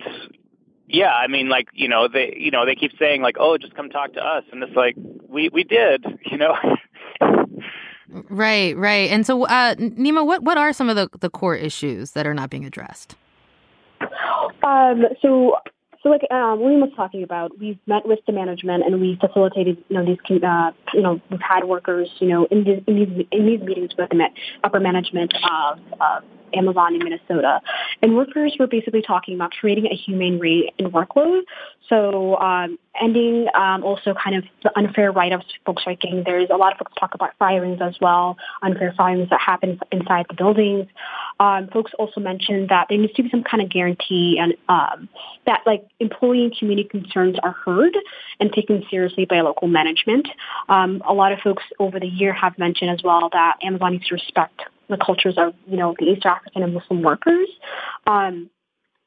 [0.88, 3.76] yeah, I mean, like you know, they you know they keep saying like, oh, just
[3.76, 4.96] come talk to us, and it's like
[5.28, 6.56] we we did, you know.
[8.30, 9.12] Right, right.
[9.12, 12.34] And so, uh, Nimo, what what are some of the the core issues that are
[12.34, 13.16] not being addressed?
[14.64, 15.58] Um, so
[16.06, 19.84] so like um, William was talking about, we've met with the management and we facilitated,
[19.90, 23.26] you know, these, uh, you know, we've had workers, you know, in these in these,
[23.32, 24.26] in these meetings with the
[24.64, 26.24] upper management of, of
[26.54, 27.60] Amazon in Minnesota.
[28.04, 31.42] And workers were basically talking about creating a humane rate in workload.
[31.90, 36.24] So um, ending um, also kind of the unfair write-ups folks are getting.
[36.24, 40.26] There's a lot of folks talk about firings as well, unfair firings that happen inside
[40.30, 40.88] the buildings.
[41.40, 45.10] Um, folks also mentioned that there needs to be some kind of guarantee and um,
[45.46, 47.98] that like employee and community concerns are heard
[48.40, 50.28] and taken seriously by local management.
[50.70, 54.08] Um, a lot of folks over the year have mentioned as well that Amazon needs
[54.08, 57.50] to respect the cultures of, you know, the East African and Muslim workers.
[58.06, 58.50] Um,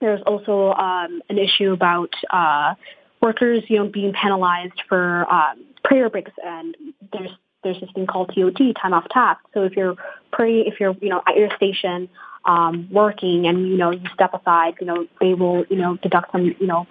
[0.01, 2.75] there's also um, an issue about uh,
[3.21, 6.75] workers, you know, being penalized for um, prayer breaks, and
[7.13, 7.31] there's
[7.65, 9.41] there's this thing called TOT, time off task.
[9.55, 9.97] So if you're
[10.33, 12.09] pray, if you're you know at your station
[12.45, 16.33] um, working and you know you step aside, you know they will you know deduct
[16.33, 16.87] some you know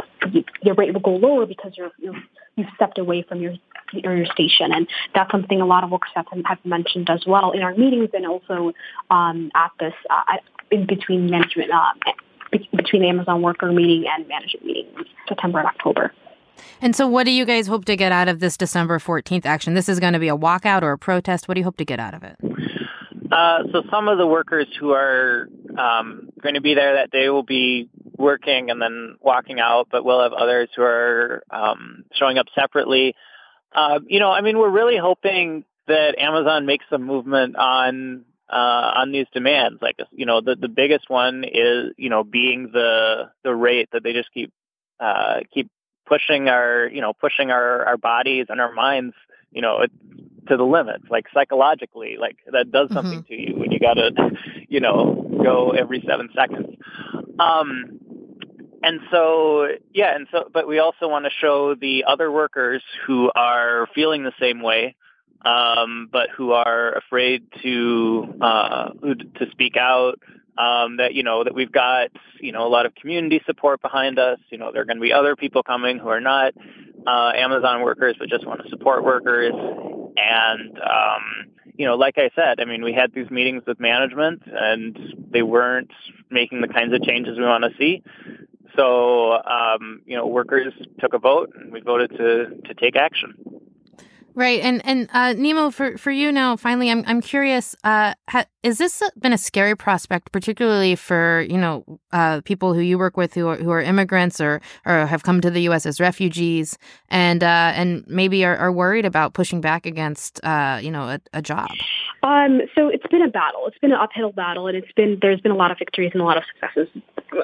[0.62, 2.16] your rate will go lower because you're, you're
[2.56, 3.54] you've stepped away from your
[3.94, 7.62] your station, and that's something a lot of workers have, have mentioned as well in
[7.62, 8.74] our meetings and also
[9.10, 10.38] um, at this uh,
[10.72, 12.12] in between management uh,
[12.52, 16.12] between the Amazon worker meeting and management meeting in September and October.
[16.82, 19.74] And so, what do you guys hope to get out of this December 14th action?
[19.74, 21.48] This is going to be a walkout or a protest.
[21.48, 22.38] What do you hope to get out of it?
[23.32, 27.30] Uh, so, some of the workers who are um, going to be there that day
[27.30, 32.38] will be working and then walking out, but we'll have others who are um, showing
[32.38, 33.16] up separately.
[33.72, 38.92] Uh, you know, I mean, we're really hoping that Amazon makes some movement on uh,
[38.96, 39.82] on these demands.
[39.82, 44.04] Like, you know, the the biggest one is you know being the the rate that
[44.04, 44.52] they just keep
[45.00, 45.70] uh, keep
[46.06, 49.14] pushing our you know pushing our our bodies and our minds
[49.52, 49.86] you know
[50.48, 53.34] to the limits like psychologically like that does something mm-hmm.
[53.34, 54.12] to you when you got to
[54.70, 56.78] you know go every seven seconds
[57.40, 58.00] um
[58.84, 63.32] and so, yeah, and so, but we also want to show the other workers who
[63.36, 64.96] are feeling the same way,
[65.44, 70.20] um, but who are afraid to uh, to speak out.
[70.58, 72.10] Um, that you know that we've got
[72.40, 74.40] you know a lot of community support behind us.
[74.50, 76.54] You know there are going to be other people coming who are not
[77.06, 79.54] uh, Amazon workers but just want to support workers.
[80.18, 84.42] And um, you know, like I said, I mean, we had these meetings with management,
[84.48, 85.92] and they weren't
[86.32, 88.04] making the kinds of changes we want to see.
[88.76, 93.34] So, um, you know, workers took a vote and we voted to, to take action.
[94.38, 97.76] Right, and and uh, Nimo, for, for you now, finally, I'm I'm curious.
[97.84, 102.82] Uh, ha, is this been a scary prospect, particularly for you know uh, people who
[102.82, 105.88] you work with who are who are immigrants or or have come to the U.S.
[105.88, 106.78] as refugees,
[107.10, 111.20] and uh, and maybe are, are worried about pushing back against uh, you know a,
[111.34, 111.70] a job?
[112.22, 113.64] Um, so it's been a battle.
[113.66, 116.22] It's been an uphill battle, and it's been there's been a lot of victories and
[116.22, 116.90] a lot of successes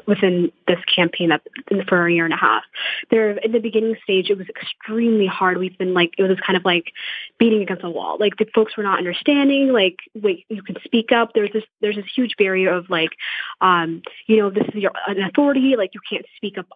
[0.08, 1.42] within this campaign that
[1.88, 2.64] for a year and a half.
[3.10, 5.58] There, in the beginning stage, it was extremely hard.
[5.58, 6.94] We've been like it was kind of like like
[7.40, 8.18] beating against a wall.
[8.20, 9.72] Like the folks were not understanding.
[9.72, 11.32] Like wait, you can speak up.
[11.34, 13.12] There's this there's this huge barrier of like,
[13.62, 15.76] um, you know, this is your an authority.
[15.78, 16.68] Like you can't speak up,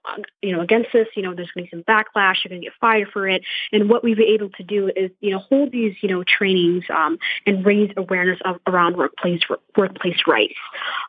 [0.42, 1.08] you know, against this.
[1.16, 2.44] You know, there's going to be some backlash.
[2.44, 3.44] You're going to get fired for it.
[3.72, 6.86] And what we've been able to do is you know hold these you know trainings
[6.94, 9.42] um, and raise awareness of, around workplace
[9.76, 10.56] workplace rights.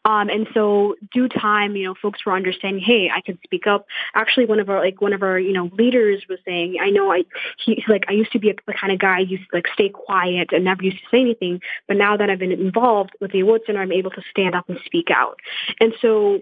[0.04, 2.82] Um, and so due time, you know, folks were understanding.
[2.82, 3.86] Hey, I can speak up.
[4.14, 7.12] Actually, one of our like one of our you know leaders was saying, I know
[7.12, 7.24] I
[7.64, 9.66] he's like I used to be a, a kind kind of guy used to like
[9.72, 11.60] stay quiet and never used to say anything.
[11.86, 14.68] But now that I've been involved with the Awood center, I'm able to stand up
[14.68, 15.38] and speak out.
[15.80, 16.40] And so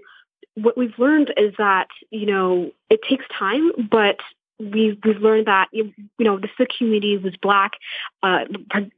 [0.54, 4.16] what we've learned is that, you know, it takes time, but
[4.58, 7.72] we've we've learned that you know this the community was black,
[8.22, 8.44] uh,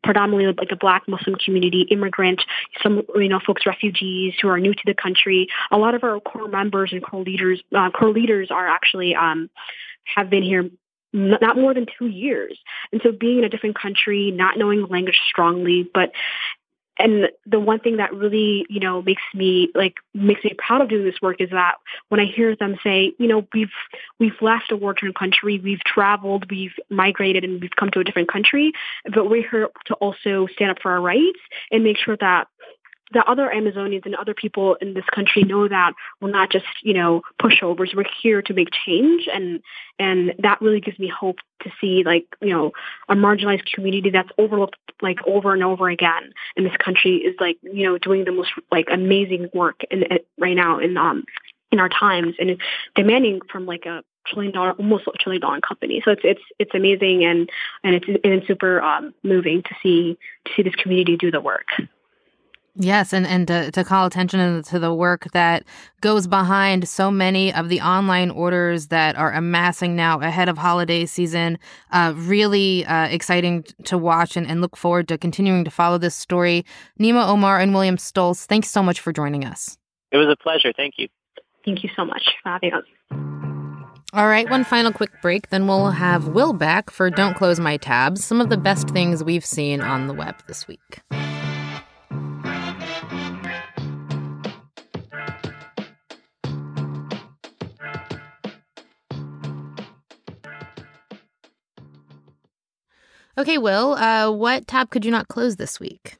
[0.04, 2.40] predominantly like a black Muslim community, immigrant,
[2.82, 5.48] some you know folks refugees who are new to the country.
[5.72, 9.50] A lot of our core members and core leaders, uh, core leaders are actually um,
[10.04, 10.70] have been here
[11.12, 12.58] not more than two years.
[12.92, 16.12] And so being in a different country, not knowing the language strongly, but
[16.98, 20.88] and the one thing that really, you know, makes me like makes me proud of
[20.88, 21.76] doing this work is that
[22.08, 23.70] when I hear them say, you know, we've
[24.18, 28.30] we've left a war-torn country, we've traveled, we've migrated, and we've come to a different
[28.30, 28.72] country,
[29.14, 31.38] but we're here to also stand up for our rights
[31.70, 32.48] and make sure that
[33.12, 36.94] that other Amazonians and other people in this country know that we're not just, you
[36.94, 37.94] know, pushovers.
[37.94, 39.60] We're here to make change and
[39.98, 42.72] and that really gives me hope to see like, you know,
[43.08, 47.58] a marginalized community that's overlooked like over and over again in this country is like,
[47.62, 51.24] you know, doing the most like amazing work in, in right now in um
[51.70, 52.60] in our times and
[52.94, 56.02] demanding from like a trillion dollar almost a trillion dollar company.
[56.04, 57.50] So it's it's it's amazing and
[57.82, 61.40] and it's and it's super um moving to see to see this community do the
[61.40, 61.66] work.
[62.80, 65.64] Yes, and, and to, to call attention to the work that
[66.00, 71.04] goes behind so many of the online orders that are amassing now ahead of holiday
[71.04, 71.58] season.
[71.90, 76.14] Uh, really uh, exciting to watch and, and look forward to continuing to follow this
[76.14, 76.64] story.
[77.00, 79.76] Nimo Omar and William Stolz, thanks so much for joining us.
[80.12, 80.72] It was a pleasure.
[80.76, 81.08] Thank you.
[81.64, 82.84] Thank you so much for having us.
[84.14, 87.76] All right, one final quick break, then we'll have Will back for Don't Close My
[87.76, 91.00] Tabs, some of the best things we've seen on the web this week.
[103.38, 106.16] Okay, Will, uh, what tab could you not close this week?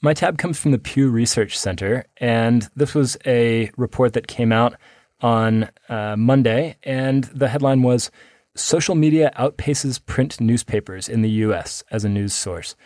[0.00, 4.50] My tab comes from the Pew Research Center, and this was a report that came
[4.50, 4.76] out
[5.20, 8.10] on uh, Monday, and the headline was
[8.56, 11.84] Social Media Outpaces Print Newspapers in the U.S.
[11.90, 12.76] as a News Source.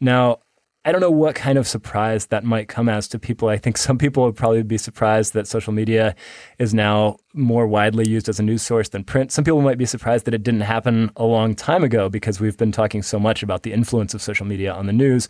[0.00, 0.38] Now,
[0.82, 3.50] I don't know what kind of surprise that might come as to people.
[3.50, 6.14] I think some people would probably be surprised that social media
[6.58, 9.30] is now more widely used as a news source than print.
[9.30, 12.56] Some people might be surprised that it didn't happen a long time ago because we've
[12.56, 15.28] been talking so much about the influence of social media on the news.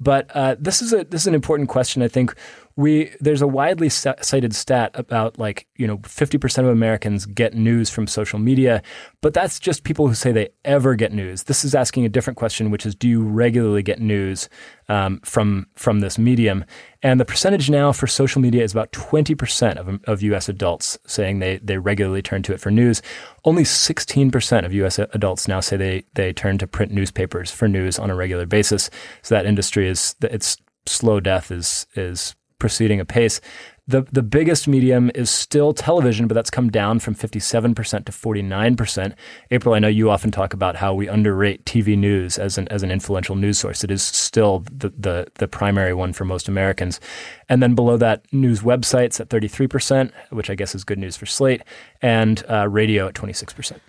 [0.00, 2.02] But uh, this is a this is an important question.
[2.02, 2.34] I think
[2.80, 7.90] we there's a widely cited stat about like you know 50% of Americans get news
[7.90, 8.82] from social media,
[9.20, 11.44] but that's just people who say they ever get news.
[11.44, 14.48] This is asking a different question, which is do you regularly get news
[14.88, 16.64] um, from from this medium?
[17.02, 20.48] And the percentage now for social media is about 20% of, of U.S.
[20.50, 23.00] adults saying they, they regularly turn to it for news.
[23.46, 24.98] Only 16% of U.S.
[24.98, 28.90] adults now say they, they turn to print newspapers for news on a regular basis.
[29.22, 33.40] So that industry is, its slow death is, is proceeding apace.
[33.88, 39.14] The, the biggest medium is still television, but that's come down from 57% to 49%.
[39.50, 42.84] April, I know you often talk about how we underrate TV news as an, as
[42.84, 43.82] an influential news source.
[43.82, 47.00] It is still the, the, the primary one for most Americans.
[47.48, 51.26] And then below that, news websites at 33%, which I guess is good news for
[51.26, 51.62] Slate,
[52.00, 53.80] and uh, radio at 26%.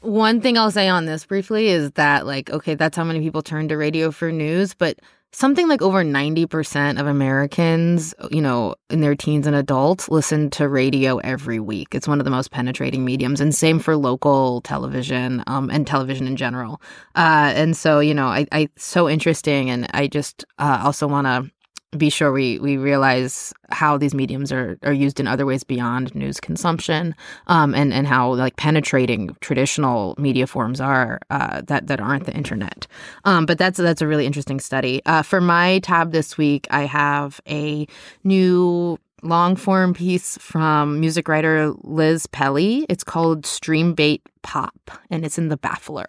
[0.00, 3.42] One thing I'll say on this briefly is that, like, okay, that's how many people
[3.42, 5.00] turn to radio for news, but
[5.34, 10.68] something like over 90% of Americans, you know, in their teens and adults listen to
[10.68, 11.88] radio every week.
[11.92, 16.26] It's one of the most penetrating mediums and same for local television um, and television
[16.26, 16.80] in general.
[17.16, 19.70] Uh, and so, you know, I, I so interesting.
[19.70, 21.50] And I just uh, also want to
[21.96, 26.14] be sure we we realize how these mediums are are used in other ways beyond
[26.14, 27.14] news consumption,
[27.46, 32.34] um, and and how like penetrating traditional media forms are uh, that that aren't the
[32.34, 32.86] internet.
[33.24, 35.02] Um, but that's that's a really interesting study.
[35.06, 37.86] Uh, for my tab this week, I have a
[38.22, 42.86] new long form piece from music writer Liz Pelly.
[42.88, 46.06] It's called Stream Bait Pop, and it's in the Baffler.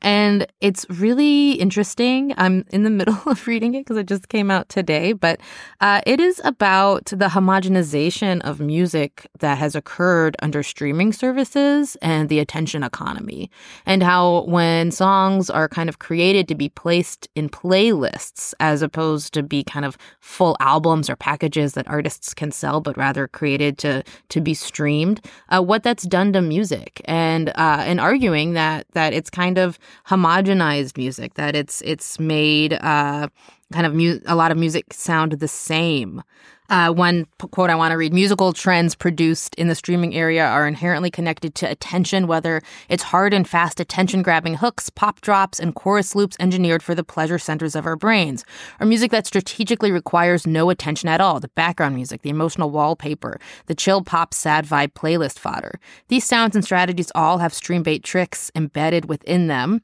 [0.00, 2.32] And it's really interesting.
[2.36, 5.40] I'm in the middle of reading it because it just came out today, but
[5.80, 12.28] uh, it is about the homogenization of music that has occurred under streaming services and
[12.28, 13.50] the attention economy,
[13.86, 19.34] and how when songs are kind of created to be placed in playlists as opposed
[19.34, 23.78] to be kind of full albums or packages that artists can sell, but rather created
[23.78, 28.86] to to be streamed, uh, what that's done to music, and uh, and arguing that
[28.92, 29.78] that it's kind of
[30.08, 33.28] homogenized music that it's it's made uh,
[33.72, 36.22] kind of mu- a lot of music sound the same
[36.68, 40.66] uh, one quote I want to read musical trends produced in the streaming area are
[40.66, 45.74] inherently connected to attention, whether it's hard and fast attention grabbing hooks, pop drops, and
[45.74, 48.44] chorus loops engineered for the pleasure centers of our brains,
[48.80, 53.40] or music that strategically requires no attention at all the background music, the emotional wallpaper,
[53.66, 55.80] the chill pop sad vibe playlist fodder.
[56.08, 59.80] These sounds and strategies all have stream bait tricks embedded within them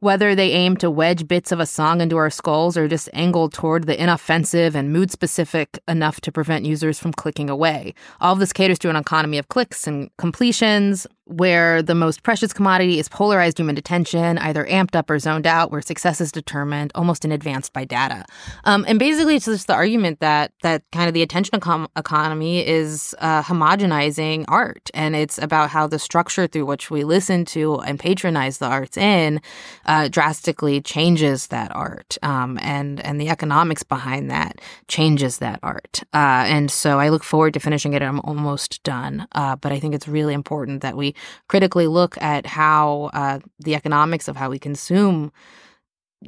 [0.00, 3.48] whether they aim to wedge bits of a song into our skulls or just angle
[3.48, 7.94] toward the inoffensive and mood specific enough to prevent users from clicking away.
[8.20, 12.52] All of this caters to an economy of clicks and completions, where the most precious
[12.52, 16.90] commodity is polarized human attention, either amped up or zoned out, where success is determined
[16.94, 18.24] almost in advance by data.
[18.64, 22.66] Um, and basically, it's just the argument that that kind of the attention econ- economy
[22.66, 27.78] is uh, homogenizing art, and it's about how the structure through which we listen to
[27.80, 29.40] and patronize the arts in
[29.84, 36.02] uh, drastically changes that art, um, and and the economics behind that changes that art.
[36.14, 38.02] Uh, and so, I look forward to finishing it.
[38.02, 41.14] I'm almost done, uh, but I think it's really important that we
[41.48, 45.32] critically look at how uh, the economics of how we consume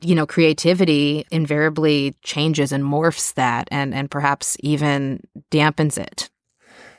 [0.03, 5.21] you know creativity invariably changes and morphs that and and perhaps even
[5.51, 6.31] dampens it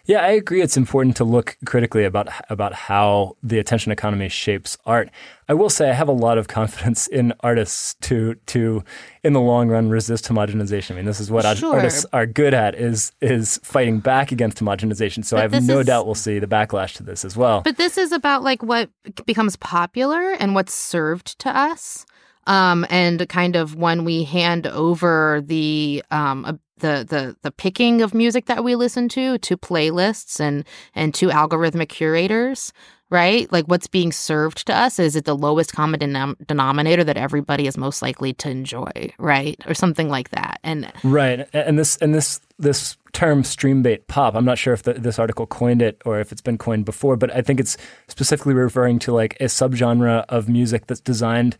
[0.05, 0.61] yeah, I agree.
[0.61, 5.09] It's important to look critically about about how the attention economy shapes art.
[5.47, 8.83] I will say I have a lot of confidence in artists to to
[9.23, 10.91] in the long run resist homogenization.
[10.91, 11.75] I mean, this is what sure.
[11.75, 15.23] artists are good at is is fighting back against homogenization.
[15.23, 17.61] So but I have no is, doubt we'll see the backlash to this as well.
[17.61, 18.89] But this is about like what
[19.25, 22.05] becomes popular and what's served to us.
[22.47, 28.13] Um, and kind of when we hand over the um, the the the picking of
[28.13, 32.73] music that we listen to to playlists and and to algorithmic curators
[33.11, 33.51] right?
[33.51, 37.67] Like what's being served to us is it the lowest common denom- denominator that everybody
[37.67, 39.61] is most likely to enjoy right?
[39.67, 40.59] Or something like that.
[40.63, 41.47] And right.
[41.53, 45.19] And this and this this term stream bait pop i'm not sure if the, this
[45.19, 47.75] article coined it or if it's been coined before but i think it's
[48.07, 51.57] specifically referring to like a subgenre of music that's designed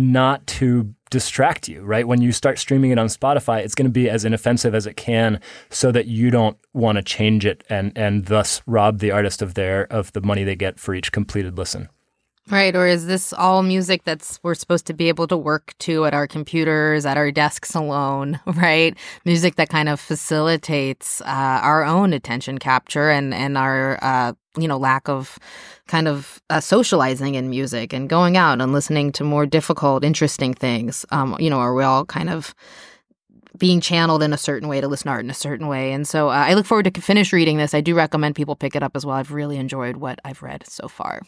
[0.00, 2.06] not to distract you, right?
[2.06, 4.96] When you start streaming it on Spotify, it's going to be as inoffensive as it
[4.96, 9.42] can so that you don't want to change it and and thus rob the artist
[9.42, 11.88] of their of the money they get for each completed listen.
[12.50, 12.74] Right.
[12.74, 16.14] Or is this all music that's we're supposed to be able to work to at
[16.14, 18.96] our computers, at our desks alone, right?
[19.24, 24.66] Music that kind of facilitates uh, our own attention capture and, and our, uh, you
[24.66, 25.38] know, lack of
[25.86, 30.54] kind of uh, socializing in music and going out and listening to more difficult, interesting
[30.54, 31.06] things.
[31.10, 32.54] Um, you know, are we all kind of
[33.58, 35.92] being channeled in a certain way to listen to art in a certain way.
[35.92, 37.74] And so uh, I look forward to finish reading this.
[37.74, 39.16] I do recommend people pick it up as well.
[39.16, 41.20] I've really enjoyed what I've read so far.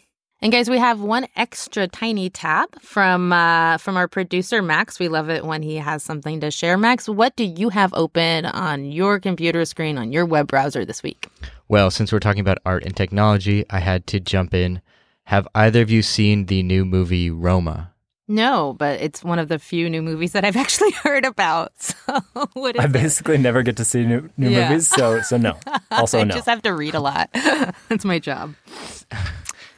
[0.43, 4.99] And guys, we have one extra tiny tab from uh, from our producer Max.
[4.99, 6.77] We love it when he has something to share.
[6.77, 11.01] Max, what do you have open on your computer screen on your web browser this
[11.01, 11.29] week?
[11.69, 14.83] Well, since we're talking about art and technology, I had to jump in.
[15.27, 17.93] Have either of you seen the new movie Roma?
[18.27, 21.73] No, but it's one of the few new movies that I've actually heard about.
[22.13, 22.21] So
[22.55, 22.93] what is I it?
[22.93, 24.69] basically never get to see new, new Yeah.
[24.69, 25.57] movies, so so no.
[25.93, 26.35] Also I no.
[26.35, 27.31] just have to read a lot.
[27.89, 28.55] That's my job.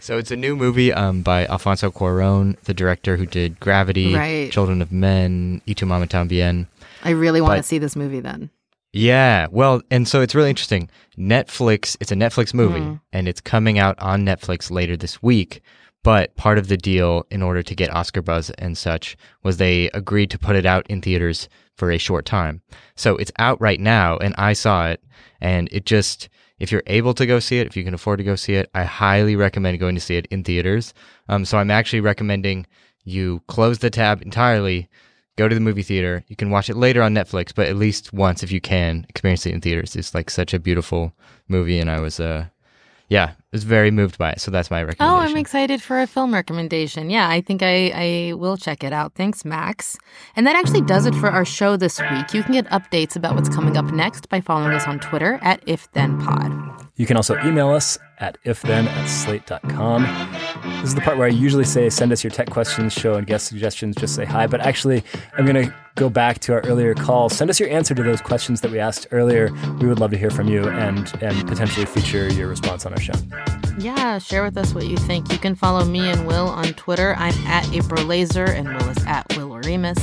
[0.04, 4.52] So it's a new movie um, by Alfonso Cuarón, the director who did Gravity, Right.
[4.52, 6.66] Children of Men, Y tu mamá también.
[7.04, 8.50] I really want to see this movie then.
[8.92, 10.90] Yeah, well, and so it's really interesting.
[11.16, 13.00] Netflix, it's a Netflix movie, Mm.
[13.14, 15.62] and it's coming out on Netflix later this week.
[16.02, 19.88] But part of the deal, in order to get Oscar buzz and such, was they
[19.94, 21.48] agreed to put it out in theaters
[21.78, 22.60] for a short time.
[22.94, 25.02] So it's out right now, and I saw it,
[25.40, 26.28] and it just,
[26.64, 28.70] if you're able to go see it, if you can afford to go see it,
[28.74, 30.94] I highly recommend going to see it in theaters.
[31.28, 32.66] Um, so I'm actually recommending
[33.04, 34.88] you close the tab entirely,
[35.36, 36.24] go to the movie theater.
[36.26, 39.44] You can watch it later on Netflix, but at least once if you can experience
[39.44, 39.94] it in theaters.
[39.94, 41.12] It's like such a beautiful
[41.48, 42.46] movie, and I was, uh,
[43.08, 44.40] yeah, I was very moved by it.
[44.40, 45.14] So that's my recommendation.
[45.14, 45.30] Oh.
[45.30, 47.10] I'm excited for a film recommendation.
[47.10, 49.14] Yeah, I think I, I will check it out.
[49.14, 49.96] Thanks, Max.
[50.36, 52.32] And that actually does it for our show this week.
[52.32, 55.64] You can get updates about what's coming up next by following us on Twitter at
[55.66, 56.83] IfThenPod.
[56.96, 60.02] You can also email us at ifthen at slate.com.
[60.80, 63.26] This is the part where I usually say send us your tech questions, show, and
[63.26, 63.96] guest suggestions.
[63.96, 64.46] Just say hi.
[64.46, 65.02] But actually,
[65.36, 67.28] I'm going to go back to our earlier call.
[67.28, 69.50] Send us your answer to those questions that we asked earlier.
[69.80, 73.00] We would love to hear from you and, and potentially feature your response on our
[73.00, 73.14] show.
[73.76, 75.32] Yeah, share with us what you think.
[75.32, 77.16] You can follow me and Will on Twitter.
[77.18, 79.98] I'm at April Laser, and Will is at Will Oremus.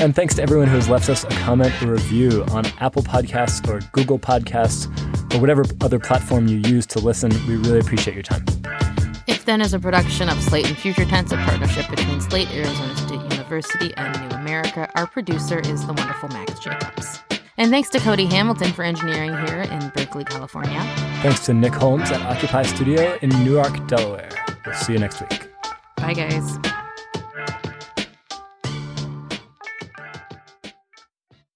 [0.00, 3.68] And thanks to everyone who has left us a comment or review on Apple Podcasts
[3.68, 4.86] or Google Podcasts
[5.34, 7.30] or whatever other platform you use to listen.
[7.48, 8.44] We really appreciate your time.
[9.26, 12.96] If Then is a production of Slate and Future Tense, a partnership between Slate, Arizona
[12.96, 14.88] State University, and New America.
[14.94, 17.20] Our producer is the wonderful Max Jacobs.
[17.56, 20.80] And thanks to Cody Hamilton for engineering here in Berkeley, California.
[21.22, 24.30] Thanks to Nick Holmes at Occupy Studio in Newark, Delaware.
[24.64, 25.50] We'll see you next week.
[25.96, 26.56] Bye, guys.